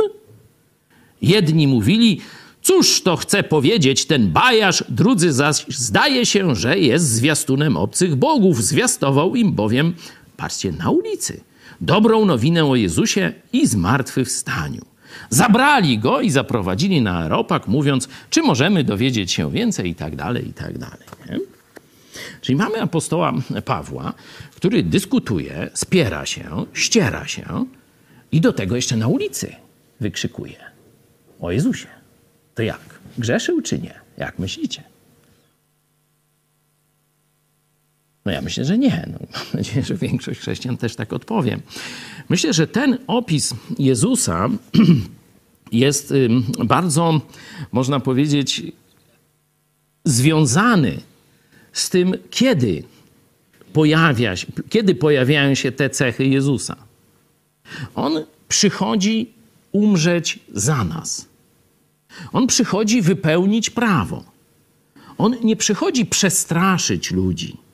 [1.22, 2.20] Jedni mówili,
[2.62, 8.64] cóż to chce powiedzieć ten bajarz, drudzy zaś zdaje się, że jest zwiastunem obcych bogów.
[8.64, 9.94] Zwiastował im bowiem,
[10.36, 11.40] patrzcie, na ulicy,
[11.80, 14.95] dobrą nowinę o Jezusie i zmartwychwstaniu.
[15.30, 20.48] Zabrali go i zaprowadzili na Areopag, mówiąc, czy możemy dowiedzieć się więcej i tak dalej,
[20.48, 21.06] i tak dalej.
[21.30, 21.38] Nie?
[22.40, 23.32] Czyli mamy apostoła
[23.64, 24.12] Pawła,
[24.56, 27.64] który dyskutuje, spiera się, ściera się
[28.32, 29.56] i do tego jeszcze na ulicy
[30.00, 30.56] wykrzykuje
[31.40, 31.88] o Jezusie.
[32.54, 32.80] To jak?
[33.18, 33.94] Grzeszył czy nie?
[34.16, 34.82] Jak myślicie?
[38.26, 39.08] No ja myślę, że nie.
[39.12, 41.58] No, mam nadzieję, że większość chrześcijan też tak odpowie.
[42.28, 44.48] Myślę, że ten opis Jezusa
[45.72, 46.14] jest
[46.64, 47.20] bardzo,
[47.72, 48.62] można powiedzieć,
[50.04, 51.00] związany
[51.72, 52.82] z tym, kiedy
[53.72, 56.76] pojawia się, kiedy pojawiają się te cechy Jezusa.
[57.94, 59.30] On przychodzi
[59.72, 61.28] umrzeć za nas.
[62.32, 64.24] On przychodzi wypełnić prawo.
[65.18, 67.65] On nie przychodzi przestraszyć ludzi.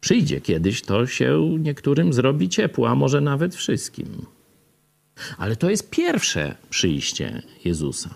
[0.00, 4.26] Przyjdzie kiedyś, to się niektórym zrobi ciepło, a może nawet wszystkim.
[5.38, 8.10] Ale to jest pierwsze przyjście Jezusa,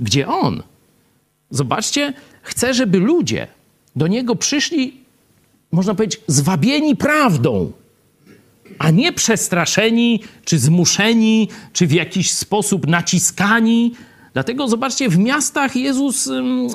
[0.00, 0.62] gdzie On,
[1.50, 3.46] zobaczcie, chce, żeby ludzie
[3.96, 5.00] do Niego przyszli,
[5.72, 7.72] można powiedzieć, zwabieni prawdą,
[8.78, 13.94] a nie przestraszeni, czy zmuszeni, czy w jakiś sposób naciskani.
[14.36, 16.30] Dlatego zobaczcie, w miastach Jezus,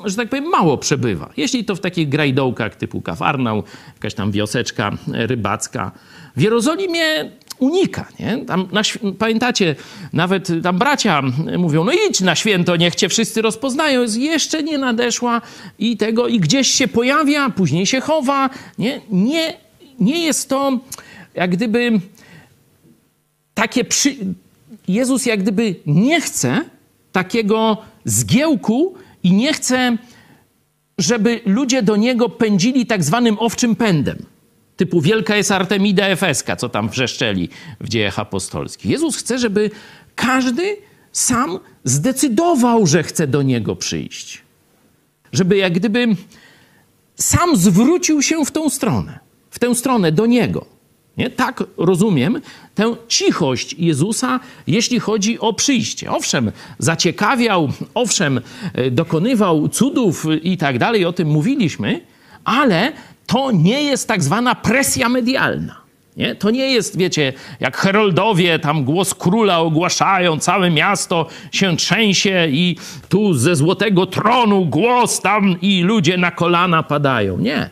[0.05, 1.29] że tak powiem, mało przebywa.
[1.37, 5.91] Jeśli to w takich grajdołkach typu Kafarnał, jakaś tam wioseczka rybacka.
[6.35, 8.05] W Jerozolimie unika.
[8.19, 8.45] Nie?
[8.45, 8.81] Tam na,
[9.17, 9.75] pamiętacie,
[10.13, 11.21] nawet tam bracia
[11.57, 14.05] mówią, no idź na święto, niech cię wszyscy rozpoznają.
[14.17, 15.41] Jeszcze nie nadeszła
[15.79, 18.49] i tego, i gdzieś się pojawia, później się chowa.
[18.77, 19.53] Nie, nie,
[19.99, 20.79] nie jest to
[21.35, 21.91] jak gdyby
[23.53, 24.15] takie przy...
[24.87, 26.61] Jezus jak gdyby nie chce
[27.11, 29.97] takiego zgiełku i nie chce,
[30.97, 34.25] żeby ludzie do Niego pędzili tak zwanym owczym pędem
[34.81, 38.91] typu wielka jest Artemida Efeska, co tam wrzeszczeli w dziejach apostolskich.
[38.91, 39.71] Jezus chce, żeby
[40.15, 40.77] każdy
[41.11, 44.41] sam zdecydował, że chce do Niego przyjść.
[45.31, 46.07] Żeby jak gdyby
[47.15, 49.19] sam zwrócił się w tą stronę,
[49.49, 50.65] w tę stronę do Niego.
[51.17, 51.29] Nie?
[51.29, 52.41] Tak rozumiem
[52.75, 56.11] tę cichość Jezusa, jeśli chodzi o przyjście.
[56.11, 58.41] Owszem, zaciekawiał, owszem,
[58.73, 62.01] e, dokonywał cudów i tak dalej, o tym mówiliśmy,
[62.43, 62.91] ale
[63.27, 65.81] to nie jest tak zwana presja medialna.
[66.17, 66.35] Nie?
[66.35, 72.77] To nie jest, wiecie, jak heroldowie tam głos króla ogłaszają, całe miasto się trzęsie i
[73.09, 77.37] tu ze złotego tronu głos tam i ludzie na kolana padają.
[77.37, 77.69] Nie.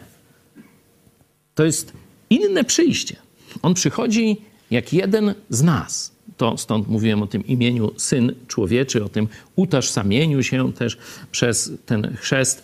[1.55, 1.93] To jest
[2.29, 3.28] inne przyjście.
[3.61, 4.41] On przychodzi
[4.71, 10.43] jak jeden z nas to stąd mówiłem o tym imieniu Syn Człowieczy, o tym utożsamieniu
[10.43, 10.97] się też
[11.31, 12.63] przez ten chrzest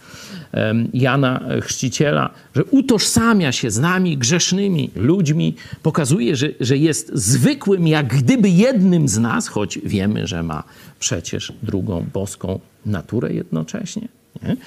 [0.94, 8.08] Jana Chrzciciela, że utożsamia się z nami, grzesznymi ludźmi, pokazuje, że, że jest zwykłym, jak
[8.08, 10.64] gdyby jednym z nas, choć wiemy, że ma
[11.00, 14.08] przecież drugą boską naturę jednocześnie.
[14.44, 14.58] Nie?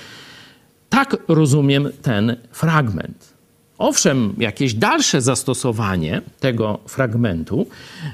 [0.88, 3.37] Tak rozumiem ten fragment.
[3.78, 7.66] Owszem, jakieś dalsze zastosowanie tego fragmentu,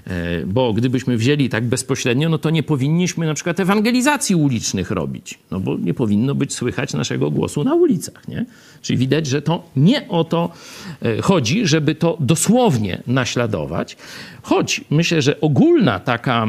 [0.06, 5.38] e, bo gdybyśmy wzięli tak bezpośrednio, no to nie powinniśmy na przykład ewangelizacji ulicznych robić,
[5.50, 8.44] no bo nie powinno być słychać naszego głosu na ulicach, nie?
[8.82, 10.50] Czyli widać, że to nie o to
[11.02, 13.96] e, chodzi, żeby to dosłownie naśladować,
[14.42, 16.46] choć myślę, że ogólna taka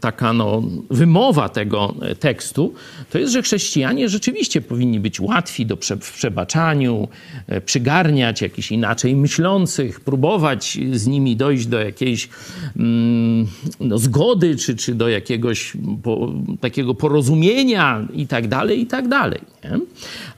[0.00, 2.74] taka no, wymowa tego tekstu,
[3.10, 7.08] to jest, że chrześcijanie rzeczywiście powinni być łatwi do prze, w przebaczaniu,
[7.46, 12.28] e, przygarniać jakichś inaczej myślących, próbować z nimi dojść do jakiejś
[12.76, 13.46] mm,
[13.80, 19.40] no, zgody, czy, czy do jakiegoś po, takiego porozumienia i tak dalej, i tak dalej.
[19.64, 19.78] Nie?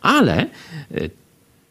[0.00, 0.46] Ale e,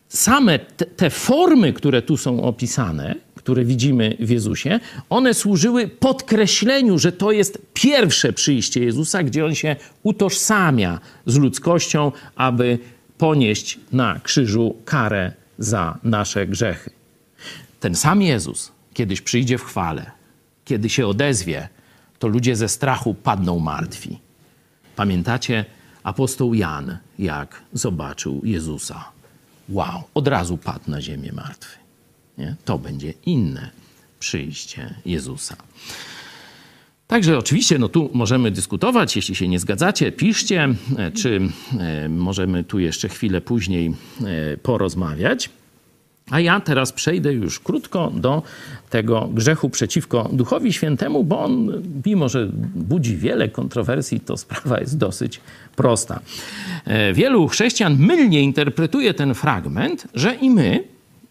[0.10, 4.80] same te, te formy, które tu są opisane, które widzimy w Jezusie,
[5.10, 12.12] one służyły podkreśleniu, że to jest pierwsze przyjście Jezusa, gdzie on się utożsamia z ludzkością,
[12.36, 12.80] aby
[13.18, 16.90] ponieść na krzyżu karę za nasze grzechy.
[17.80, 20.12] Ten sam Jezus kiedyś przyjdzie w chwale,
[20.66, 21.70] kiedy się odezwie,
[22.20, 24.20] to ludzie ze strachu padną martwi.
[24.96, 25.66] Pamiętacie
[26.04, 29.06] apostoł Jan, jak zobaczył Jezusa?
[29.70, 31.85] Wow, od razu padł na ziemię martwy.
[32.38, 32.56] Nie?
[32.66, 33.70] To będzie inne
[34.20, 35.56] przyjście Jezusa.
[37.08, 41.42] Także oczywiście, no tu możemy dyskutować, jeśli się nie zgadzacie, piszcie, e, czy
[41.80, 45.50] e, możemy tu jeszcze chwilę później e, porozmawiać.
[46.30, 48.44] A ja teraz przejdę już krótko do
[48.90, 54.98] tego grzechu przeciwko Duchowi Świętemu, bo on, mimo że budzi wiele kontrowersji, to sprawa jest
[54.98, 55.42] dosyć
[55.76, 56.20] prosta.
[57.14, 60.84] Wielu chrześcijan mylnie interpretuje ten fragment, że i my,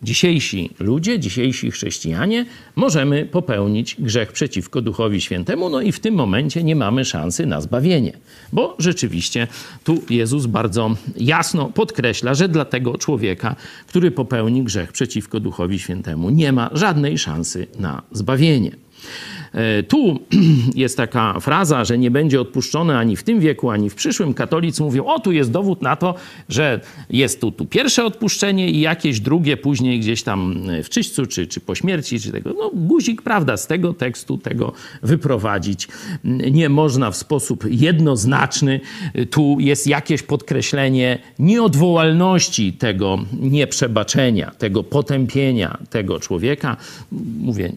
[0.04, 6.64] dzisiejsi ludzie, dzisiejsi chrześcijanie możemy popełnić grzech przeciwko Duchowi Świętemu, no i w tym momencie
[6.64, 8.12] nie mamy szansy na zbawienie.
[8.52, 9.46] Bo rzeczywiście
[9.84, 16.30] tu Jezus bardzo jasno podkreśla, że dla tego człowieka, który popełni grzech przeciwko Duchowi Świętemu,
[16.30, 18.70] nie ma żadnej szansy na zbawienie.
[19.54, 20.20] E, tu
[20.74, 24.34] jest taka fraza, że nie będzie odpuszczone ani w tym wieku, ani w przyszłym.
[24.34, 26.14] Katolicy mówią, o tu jest dowód na to,
[26.48, 31.46] że jest tu, tu pierwsze odpuszczenie i jakieś drugie później gdzieś tam w czyśćcu, czy,
[31.46, 32.54] czy po śmierci, czy tego.
[32.58, 35.88] No guzik, prawda, z tego tekstu tego wyprowadzić
[36.50, 38.80] nie można w sposób jednoznaczny.
[39.30, 46.76] Tu jest jakieś podkreślenie nieodwołalności tego nieprzebaczenia, tego potępienia tego człowieka.
[47.40, 47.72] Mówię,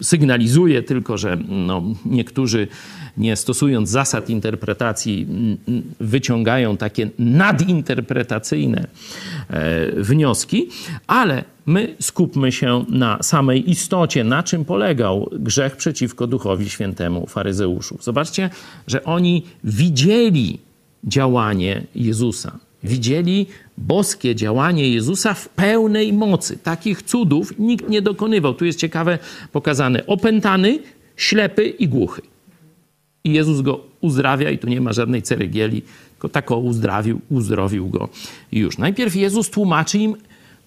[0.00, 2.68] sygnalizuje tylko, że no, niektórzy
[3.16, 5.26] nie stosując zasad interpretacji,
[6.00, 8.86] wyciągają takie nadinterpretacyjne
[9.50, 10.68] e, wnioski,
[11.06, 18.04] ale my skupmy się na samej istocie, na czym polegał grzech przeciwko Duchowi Świętemu faryzeuszów.
[18.04, 18.50] Zobaczcie,
[18.86, 20.58] że oni widzieli
[21.04, 22.58] działanie Jezusa.
[22.84, 23.46] Widzieli
[23.86, 26.58] boskie działanie Jezusa w pełnej mocy.
[26.58, 28.54] Takich cudów nikt nie dokonywał.
[28.54, 29.18] Tu jest ciekawe
[29.52, 30.78] pokazane: opętany,
[31.16, 32.22] ślepy i głuchy.
[33.24, 38.08] I Jezus go uzdrawia, i tu nie ma żadnej ceregieli, tylko tako uzdrowił, uzdrowił go
[38.52, 38.78] już.
[38.78, 40.16] Najpierw Jezus tłumaczy im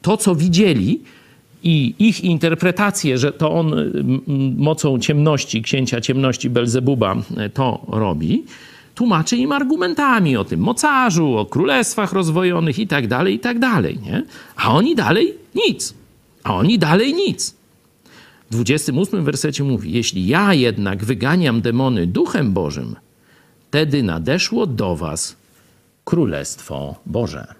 [0.01, 1.01] to, co widzieli,
[1.65, 3.75] i ich interpretację, że to on
[4.57, 8.43] mocą ciemności, księcia ciemności Belzebuba e, to robi,
[8.95, 13.99] tłumaczy im argumentami o tym mocarzu, o królestwach rozwojonych i tak dalej, i tak dalej,
[13.99, 14.23] nie?
[14.55, 15.93] A oni dalej nic.
[16.43, 17.55] A oni dalej nic.
[18.49, 22.95] W 28 wersecie mówi: Jeśli ja jednak wyganiam demony duchem Bożym,
[23.67, 25.35] wtedy nadeszło do was
[26.03, 27.53] królestwo Boże.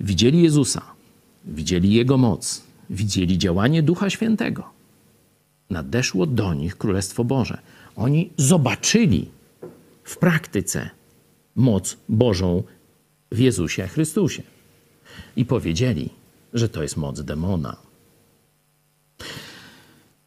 [0.00, 0.82] Widzieli Jezusa,
[1.44, 4.64] widzieli Jego moc, widzieli działanie Ducha Świętego.
[5.70, 7.58] Nadeszło do nich Królestwo Boże.
[7.96, 9.28] Oni zobaczyli
[10.04, 10.90] w praktyce
[11.56, 12.62] moc Bożą
[13.32, 14.42] w Jezusie Chrystusie
[15.36, 16.10] i powiedzieli,
[16.54, 17.76] że to jest moc demona.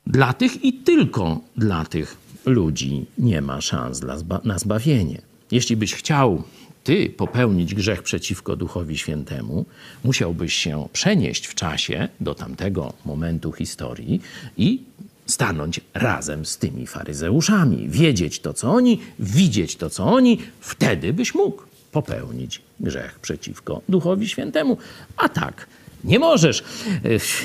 [0.08, 4.01] Dla tych i tylko dla tych ludzi nie ma szans
[4.43, 5.21] na zbawienie.
[5.51, 6.43] Jeśli byś chciał
[6.84, 9.65] ty popełnić grzech przeciwko Duchowi Świętemu,
[10.04, 14.21] musiałbyś się przenieść w czasie do tamtego momentu historii
[14.58, 14.84] i
[15.25, 21.35] stanąć razem z tymi faryzeuszami, wiedzieć to, co oni, widzieć to, co oni, wtedy byś
[21.35, 24.77] mógł popełnić grzech przeciwko Duchowi Świętemu.
[25.17, 25.67] A tak,
[26.03, 26.63] nie możesz.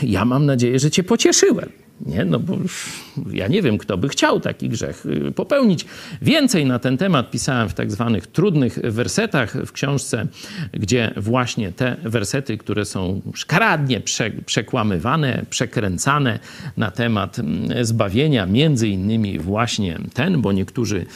[0.03, 1.69] Ja mam nadzieję, że cię pocieszyłem.
[2.07, 2.25] Nie?
[2.25, 2.57] No bo
[3.33, 5.85] ja nie wiem, kto by chciał taki grzech y, popełnić.
[6.23, 10.27] Więcej na ten temat pisałem w tak zwanych trudnych wersetach w książce,
[10.73, 16.39] gdzie właśnie te wersety, które są szkaradnie prze, przekłamywane, przekręcane
[16.77, 21.07] na temat mm, zbawienia, między innymi właśnie ten, bo niektórzy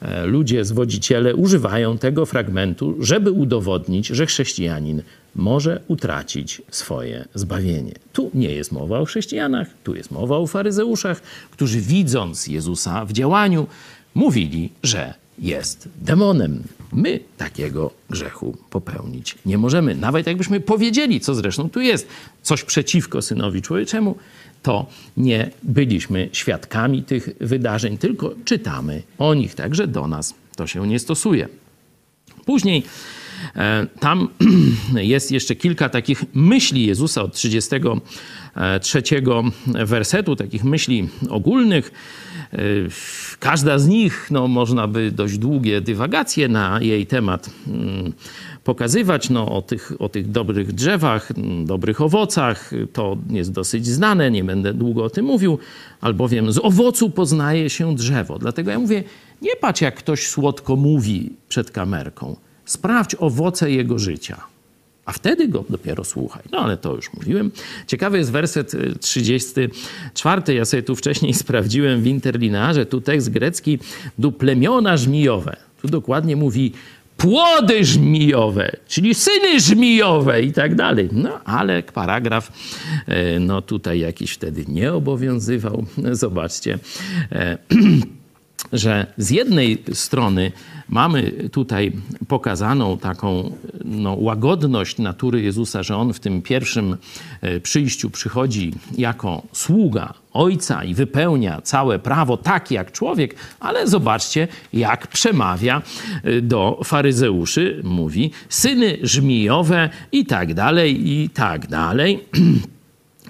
[0.00, 5.02] e, ludzie, zwodziciele używają tego fragmentu, żeby udowodnić, że chrześcijanin
[5.36, 7.92] może utracić swoje zbawienie.
[8.12, 11.20] Tu nie jest mowa o chrześcijanach, tu jest mowa o faryzeuszach,
[11.50, 13.66] którzy widząc Jezusa w działaniu,
[14.14, 16.62] mówili, że jest demonem.
[16.92, 19.94] My takiego grzechu popełnić nie możemy.
[19.94, 22.08] Nawet jakbyśmy powiedzieli, co zresztą tu jest,
[22.42, 24.16] coś przeciwko synowi człowieczemu,
[24.62, 30.86] to nie byliśmy świadkami tych wydarzeń, tylko czytamy o nich, także do nas to się
[30.86, 31.48] nie stosuje.
[32.44, 32.82] Później
[34.00, 34.28] tam
[35.14, 39.02] jest jeszcze kilka takich myśli Jezusa od 33
[39.64, 41.92] wersetu, takich myśli ogólnych.
[42.52, 42.58] E,
[43.38, 48.12] każda z nich, no, można by dość długie dywagacje na jej temat mm,
[48.64, 49.30] pokazywać.
[49.30, 54.44] No, o, tych, o tych dobrych drzewach, mm, dobrych owocach, to jest dosyć znane, nie
[54.44, 55.58] będę długo o tym mówił,
[56.00, 58.38] albowiem z owocu poznaje się drzewo.
[58.38, 59.04] Dlatego ja mówię,
[59.42, 62.36] nie patrz jak ktoś słodko mówi przed kamerką.
[62.64, 64.40] Sprawdź owoce jego życia,
[65.04, 66.42] a wtedy go dopiero słuchaj.
[66.52, 67.50] No ale to już mówiłem.
[67.86, 70.42] Ciekawy jest werset 34.
[70.48, 72.86] Y, ja sobie tu wcześniej sprawdziłem w interlinearze.
[72.86, 73.78] Tu tekst grecki
[74.18, 75.56] du plemiona żmijowe.
[75.82, 76.72] Tu dokładnie mówi
[77.16, 81.08] płody żmijowe, czyli syny żmijowe i tak dalej.
[81.12, 82.52] No ale paragraf
[83.08, 85.84] y, no tutaj jakiś wtedy nie obowiązywał.
[86.12, 86.78] Zobaczcie.
[88.72, 90.52] Że z jednej strony
[90.88, 91.92] mamy tutaj
[92.28, 93.52] pokazaną taką
[93.84, 96.96] no, łagodność natury Jezusa, że on w tym pierwszym
[97.40, 104.48] e, przyjściu przychodzi jako sługa Ojca i wypełnia całe prawo tak jak człowiek, ale zobaczcie,
[104.72, 105.82] jak przemawia
[106.22, 107.80] e, do faryzeuszy.
[107.84, 112.20] Mówi syny żmijowe i tak dalej, i tak dalej.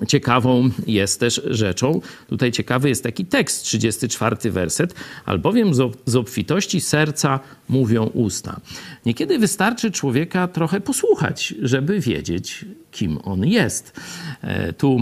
[0.08, 5.74] Ciekawą jest też rzeczą, tutaj ciekawy jest taki tekst, 34 werset, albowiem
[6.06, 8.60] z obfitości serca mówią usta.
[9.06, 12.64] Niekiedy wystarczy człowieka trochę posłuchać, żeby wiedzieć,
[12.94, 14.00] kim on jest.
[14.42, 14.96] E, tu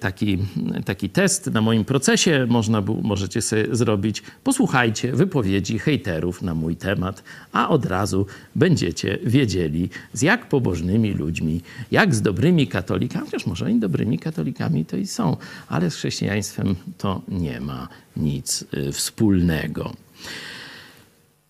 [0.00, 0.38] taki,
[0.84, 4.22] taki test na moim procesie można był, możecie sobie zrobić.
[4.44, 7.22] Posłuchajcie wypowiedzi hejterów na mój temat,
[7.52, 13.64] a od razu będziecie wiedzieli, z jak pobożnymi ludźmi, jak z dobrymi katolikami, chociaż może
[13.64, 15.36] oni dobrymi katolikami to i są,
[15.68, 19.92] ale z chrześcijaństwem to nie ma nic y, wspólnego.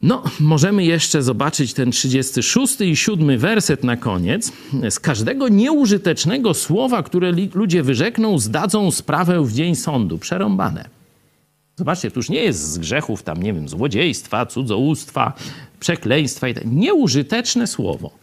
[0.03, 4.53] No, możemy jeszcze zobaczyć ten 36 i 7 werset na koniec.
[4.91, 10.19] Z każdego nieużytecznego słowa, które ludzie wyrzekną, zdadzą sprawę w dzień sądu.
[10.19, 10.89] Przerąbane.
[11.77, 15.33] Zobaczcie, to już nie jest z grzechów tam, nie wiem, złodziejstwa, cudzołóstwa,
[15.81, 16.65] przekleństwa i tak.
[16.67, 18.22] Nieużyteczne słowo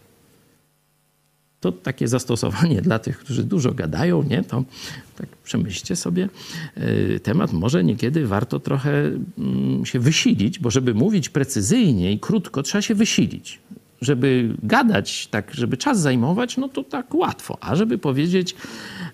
[1.60, 4.44] to takie zastosowanie dla tych, którzy dużo gadają, nie?
[4.44, 4.64] To
[5.16, 6.28] tak przemyślcie sobie
[6.74, 7.52] e, temat.
[7.52, 12.94] Może niekiedy warto trochę mm, się wysilić, bo żeby mówić precyzyjnie i krótko, trzeba się
[12.94, 13.58] wysilić.
[14.00, 17.58] Żeby gadać, tak, żeby czas zajmować, no to tak łatwo.
[17.60, 18.56] A żeby powiedzieć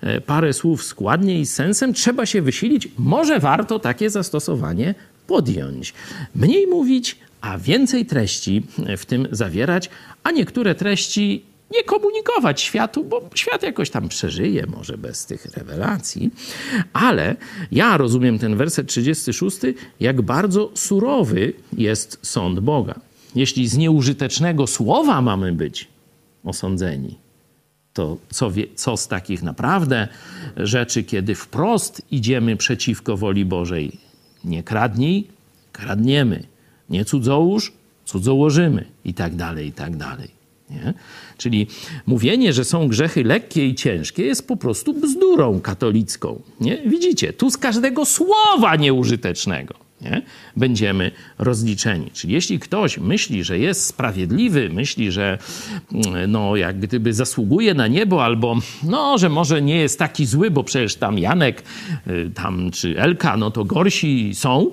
[0.00, 2.88] e, parę słów składnie i z sensem, trzeba się wysilić.
[2.98, 4.94] Może warto takie zastosowanie
[5.26, 5.94] podjąć.
[6.34, 8.62] Mniej mówić, a więcej treści
[8.96, 9.90] w tym zawierać,
[10.22, 16.30] a niektóre treści nie komunikować światu, bo świat jakoś tam przeżyje, może bez tych rewelacji.
[16.92, 17.36] Ale
[17.72, 19.58] ja rozumiem ten werset 36,
[20.00, 22.94] jak bardzo surowy jest sąd Boga.
[23.34, 25.88] Jeśli z nieużytecznego słowa mamy być
[26.44, 27.18] osądzeni,
[27.92, 30.08] to co, wie, co z takich naprawdę
[30.56, 33.98] rzeczy, kiedy wprost idziemy przeciwko woli Bożej?
[34.44, 35.26] Nie kradnij,
[35.72, 36.42] kradniemy.
[36.90, 37.72] Nie cudzołóż,
[38.04, 40.35] cudzołożymy i tak dalej, i tak dalej.
[40.70, 40.94] Nie?
[41.38, 41.66] Czyli
[42.06, 46.42] mówienie, że są grzechy lekkie i ciężkie, jest po prostu bzdurą katolicką.
[46.60, 46.82] Nie?
[46.86, 50.22] Widzicie, tu z każdego słowa nieużytecznego nie?
[50.56, 52.10] będziemy rozliczeni.
[52.10, 55.38] Czyli jeśli ktoś myśli, że jest sprawiedliwy, myśli, że
[55.92, 60.50] mm, no, jak gdyby zasługuje na niebo, albo no, że może nie jest taki zły,
[60.50, 61.62] bo przecież tam Janek
[62.06, 64.70] y, tam, czy Elka, no to gorsi są,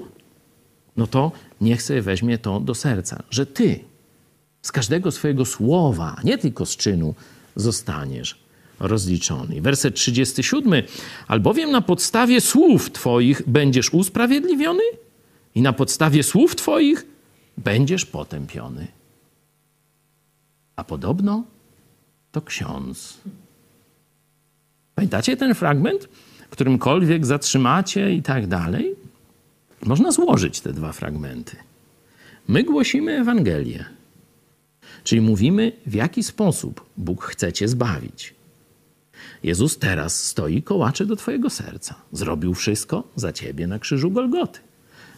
[0.98, 1.32] no to
[1.62, 3.80] niech sobie weźmie to do serca, że ty
[4.64, 7.16] z każdego swojego słowa, nie tylko z czynu,
[7.56, 8.44] zostaniesz
[8.80, 9.62] rozliczony.
[9.62, 10.84] Werset 37.
[11.28, 14.84] Albowiem na podstawie słów Twoich będziesz usprawiedliwiony
[15.56, 17.06] i na podstawie słów Twoich
[17.58, 18.88] będziesz potępiony.
[20.76, 21.44] A podobno
[22.32, 23.18] to ksiądz.
[24.96, 26.10] Pamiętacie ten fragment?
[26.50, 28.96] Którymkolwiek zatrzymacie i tak dalej?
[29.86, 31.58] Można złożyć te dwa fragmenty.
[32.48, 33.86] My głosimy Ewangelię.
[35.04, 38.34] Czyli mówimy, w jaki sposób Bóg chce cię zbawić.
[39.44, 41.96] Jezus teraz stoi kołacze do twojego serca.
[42.12, 44.60] Zrobił wszystko za ciebie na krzyżu Golgoty.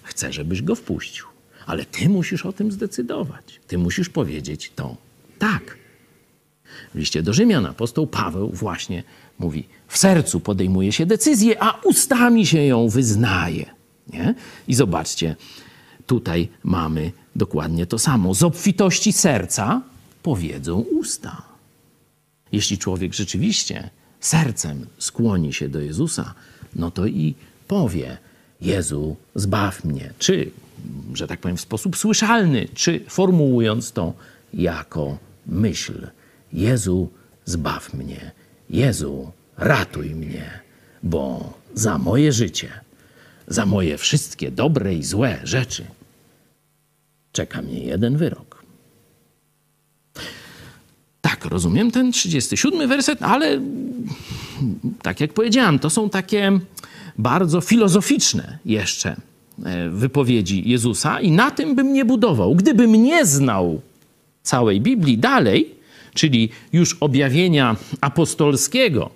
[0.03, 1.25] Chce, żebyś go wpuścił.
[1.65, 3.59] Ale ty musisz o tym zdecydować.
[3.67, 4.97] Ty musisz powiedzieć to
[5.39, 5.77] tak.
[6.93, 9.03] W liście do Rzymian apostoł Paweł właśnie
[9.39, 13.65] mówi: W sercu podejmuje się decyzję, a ustami się ją wyznaje.
[14.13, 14.35] Nie?
[14.67, 15.35] I zobaczcie,
[16.05, 18.33] tutaj mamy dokładnie to samo.
[18.33, 19.81] Z obfitości serca
[20.23, 21.41] powiedzą usta.
[22.51, 26.33] Jeśli człowiek rzeczywiście sercem skłoni się do Jezusa,
[26.75, 27.35] no to i
[27.67, 28.17] powie:
[28.61, 30.13] Jezu, zbaw mnie.
[30.19, 30.51] Czy,
[31.13, 34.13] że tak powiem, w sposób słyszalny, czy formułując to
[34.53, 36.07] jako myśl:
[36.53, 37.09] Jezu,
[37.45, 38.31] zbaw mnie.
[38.69, 40.59] Jezu, ratuj mnie,
[41.03, 42.69] bo za moje życie,
[43.47, 45.85] za moje wszystkie dobre i złe rzeczy
[47.35, 48.63] czeka mnie jeden wyrok.
[51.21, 53.61] Tak, rozumiem ten 37 werset, ale
[55.01, 56.59] tak jak powiedziałem, to są takie
[57.17, 59.15] bardzo filozoficzne jeszcze
[59.65, 62.55] e, wypowiedzi Jezusa i na tym bym nie budował.
[62.55, 63.81] Gdybym nie znał
[64.43, 65.75] całej Biblii dalej,
[66.13, 69.09] czyli już objawienia apostolskiego,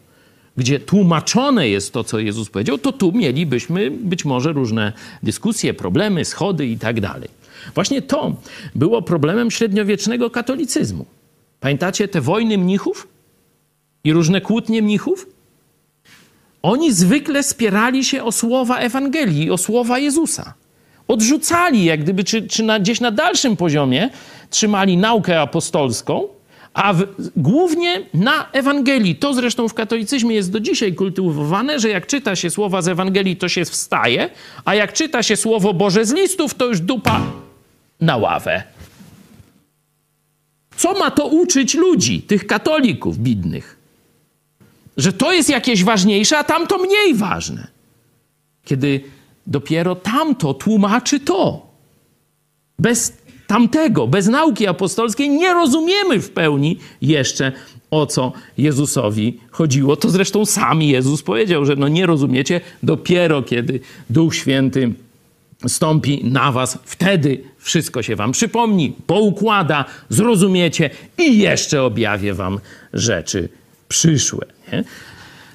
[0.58, 4.94] gdzie tłumaczone jest to, co Jezus powiedział, to tu mielibyśmy być może różne
[5.24, 7.39] dyskusje, problemy, schody i tak dalej.
[7.76, 8.36] Właśnie to
[8.76, 11.06] było problemem średniowiecznego katolicyzmu.
[11.60, 13.08] Pamiętacie te wojny mnichów
[14.04, 15.28] i różne kłótnie mnichów?
[16.62, 20.54] Oni zwykle spierali się o słowa Ewangelii, o słowa Jezusa.
[21.08, 24.10] Odrzucali, jak gdyby, czy, czy na, gdzieś na dalszym poziomie
[24.50, 26.28] trzymali naukę apostolską,
[26.74, 27.04] a w,
[27.38, 29.16] głównie na Ewangelii.
[29.16, 33.36] To zresztą w katolicyzmie jest do dzisiaj kultywowane, że jak czyta się słowa z Ewangelii,
[33.36, 34.30] to się wstaje,
[34.66, 37.22] a jak czyta się słowo Boże z listów, to już dupa
[38.02, 38.64] na ławę.
[40.78, 43.78] Co ma to uczyć ludzi, tych katolików bidnych?
[44.98, 47.68] Że to jest jakieś ważniejsze, a tamto mniej ważne.
[48.66, 49.04] Kiedy
[49.48, 51.70] dopiero tamto tłumaczy to.
[52.80, 57.52] Bez tamtego, bez nauki apostolskiej nie rozumiemy w pełni jeszcze
[57.92, 59.96] o co Jezusowi chodziło.
[59.96, 63.80] To zresztą sam Jezus powiedział, że no nie rozumiecie dopiero kiedy
[64.10, 64.94] Duch Święty
[65.68, 72.60] stąpi na was, wtedy wszystko się wam przypomni, poukłada, zrozumiecie i jeszcze objawię wam
[72.94, 73.50] rzeczy
[73.88, 74.46] przyszłe.
[74.72, 74.84] Nie?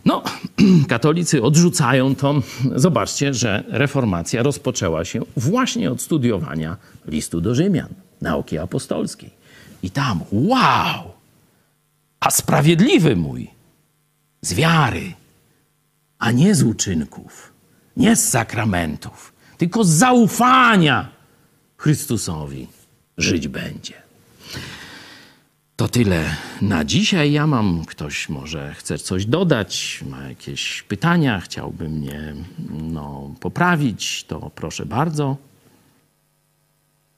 [0.04, 0.22] No,
[0.88, 2.34] katolicy odrzucają to.
[2.74, 6.76] Zobaczcie, że reformacja rozpoczęła się właśnie od studiowania
[7.06, 7.88] listu do Rzymian,
[8.20, 9.30] nauki apostolskiej.
[9.82, 11.12] I tam, wow!
[12.20, 13.50] A sprawiedliwy mój
[14.40, 15.12] z wiary,
[16.18, 17.52] a nie z uczynków,
[17.96, 21.08] nie z sakramentów, tylko zaufania
[21.76, 22.68] Chrystusowi
[23.18, 24.02] żyć będzie.
[25.76, 27.32] To tyle na dzisiaj.
[27.32, 32.34] Ja mam, ktoś może chce coś dodać, ma jakieś pytania, chciałby mnie
[32.70, 35.36] no, poprawić, to proszę bardzo.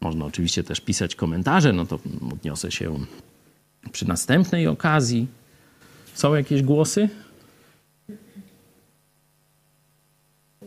[0.00, 1.98] Można oczywiście też pisać komentarze, no to
[2.32, 2.98] odniosę się
[3.92, 5.26] przy następnej okazji.
[6.14, 7.08] Są jakieś głosy?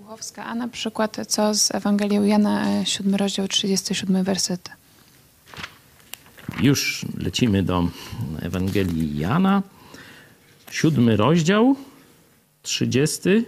[0.10, 4.70] Łuchowska, a na przykład co z Ewangelią Jana, 7 rozdział, 37 werset.
[6.62, 7.88] Już lecimy do
[8.42, 9.64] Ewangelii Jana,
[10.72, 11.76] siódmy rozdział,
[12.62, 13.44] trzydziesty.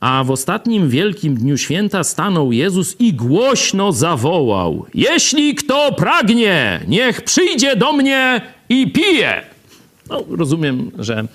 [0.00, 7.22] A w ostatnim wielkim dniu święta stanął Jezus i głośno zawołał: Jeśli kto pragnie, niech
[7.22, 9.42] przyjdzie do mnie i pije.
[10.08, 11.28] No, rozumiem, że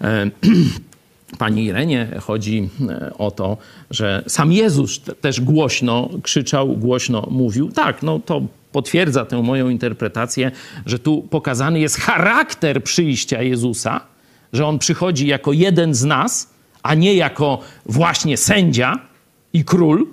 [0.00, 0.30] e,
[1.38, 3.56] pani Irenie chodzi e, o to,
[3.90, 7.72] że sam Jezus też głośno krzyczał, głośno mówił.
[7.72, 10.50] Tak, no to potwierdza tę moją interpretację,
[10.86, 14.00] że tu pokazany jest charakter przyjścia Jezusa,
[14.52, 18.98] że on przychodzi jako jeden z nas, a nie jako właśnie sędzia
[19.52, 20.06] i król,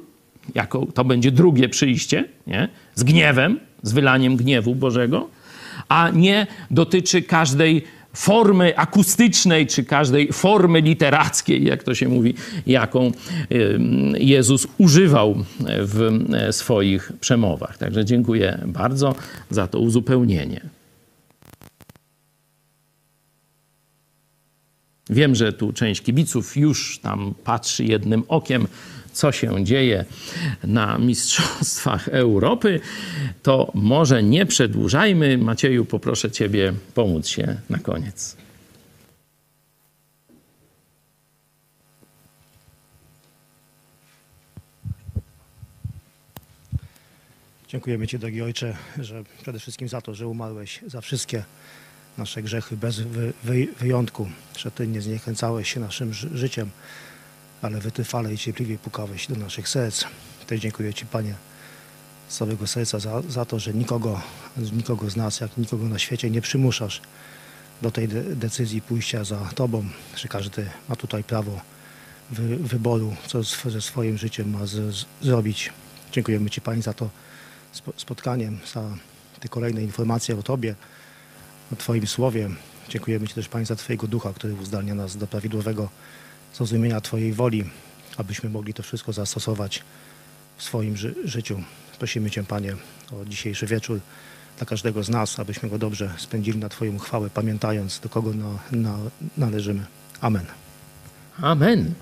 [0.56, 2.70] jako to będzie drugie przyjście, nie?
[2.96, 5.28] z gniewem, z wylaniem gniewu Bożego,
[5.90, 7.84] a nie dotyczy każdej
[8.14, 12.34] formy akustycznej, czy każdej formy literackiej, jak to się mówi,
[12.68, 13.12] jaką
[14.18, 17.78] Jezus używał w swoich przemowach.
[17.78, 19.16] Także dziękuję bardzo
[19.50, 20.62] za to uzupełnienie.
[25.10, 28.68] Wiem, że tu część kibiców już tam patrzy jednym okiem,
[29.14, 30.06] co się dzieje
[30.64, 32.80] na Mistrzostwach Europy.
[33.44, 35.38] To może nie przedłużajmy.
[35.38, 38.44] Macieju, poproszę Ciebie pomóc się na koniec.
[47.68, 51.44] Dziękujemy Ci, drogi Ojcze, że przede wszystkim za to, że umarłeś za wszystkie
[52.18, 56.70] nasze grzechy bez wy, wy, wyjątku, że Ty nie zniechęcałeś się naszym ży życiem,
[57.64, 60.06] ale wytrwale i cierpliwie pukałeś do naszych serc.
[60.48, 61.36] Też dziękuję Ci, Panie,
[62.28, 64.22] z całego serca za, za to, że nikogo,
[64.74, 67.02] nikogo z nas, jak nikogo na świecie nie przymuszasz
[67.82, 69.86] do tej de decyzji pójścia za Tobą,
[70.16, 71.62] że każdy ma tutaj prawo
[72.32, 75.74] wy wyboru, co ze swoim życiem ma z, z, zrobić.
[76.12, 77.10] Dziękujemy Ci, Panie, za to
[77.98, 78.84] spotkanie, za
[79.40, 80.76] te kolejne informacje o Tobie,
[81.74, 82.50] o Twoim Słowie.
[82.90, 85.90] Dziękujemy Ci też, Panie, za Twojego Ducha, który uzdalnia nas do prawidłowego
[86.54, 87.64] zrozumienia Twojej woli,
[88.18, 89.84] abyśmy mogli to wszystko zastosować
[90.58, 91.64] w swoim ży życiu.
[92.00, 92.76] Prosimy Cię, Panie,
[93.12, 94.00] o dzisiejszy wieczór
[94.58, 98.60] dla każdego z nas, abyśmy go dobrze spędzili na Twoją chwałę, pamiętając, do kogo na,
[98.72, 98.98] na,
[99.38, 99.86] należymy.
[100.22, 100.46] Amen.
[101.42, 101.94] Amen.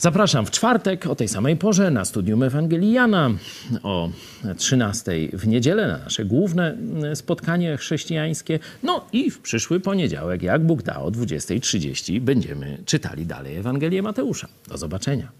[0.00, 3.30] Zapraszam w czwartek o tej samej porze na studium Ewangelii Jana,
[3.82, 4.10] o
[4.56, 6.76] 13 w niedzielę na nasze główne
[7.14, 8.58] spotkanie chrześcijańskie.
[8.82, 14.48] No i w przyszły poniedziałek, jak Bóg da, o 20.30 będziemy czytali dalej Ewangelię Mateusza.
[14.68, 15.39] Do zobaczenia.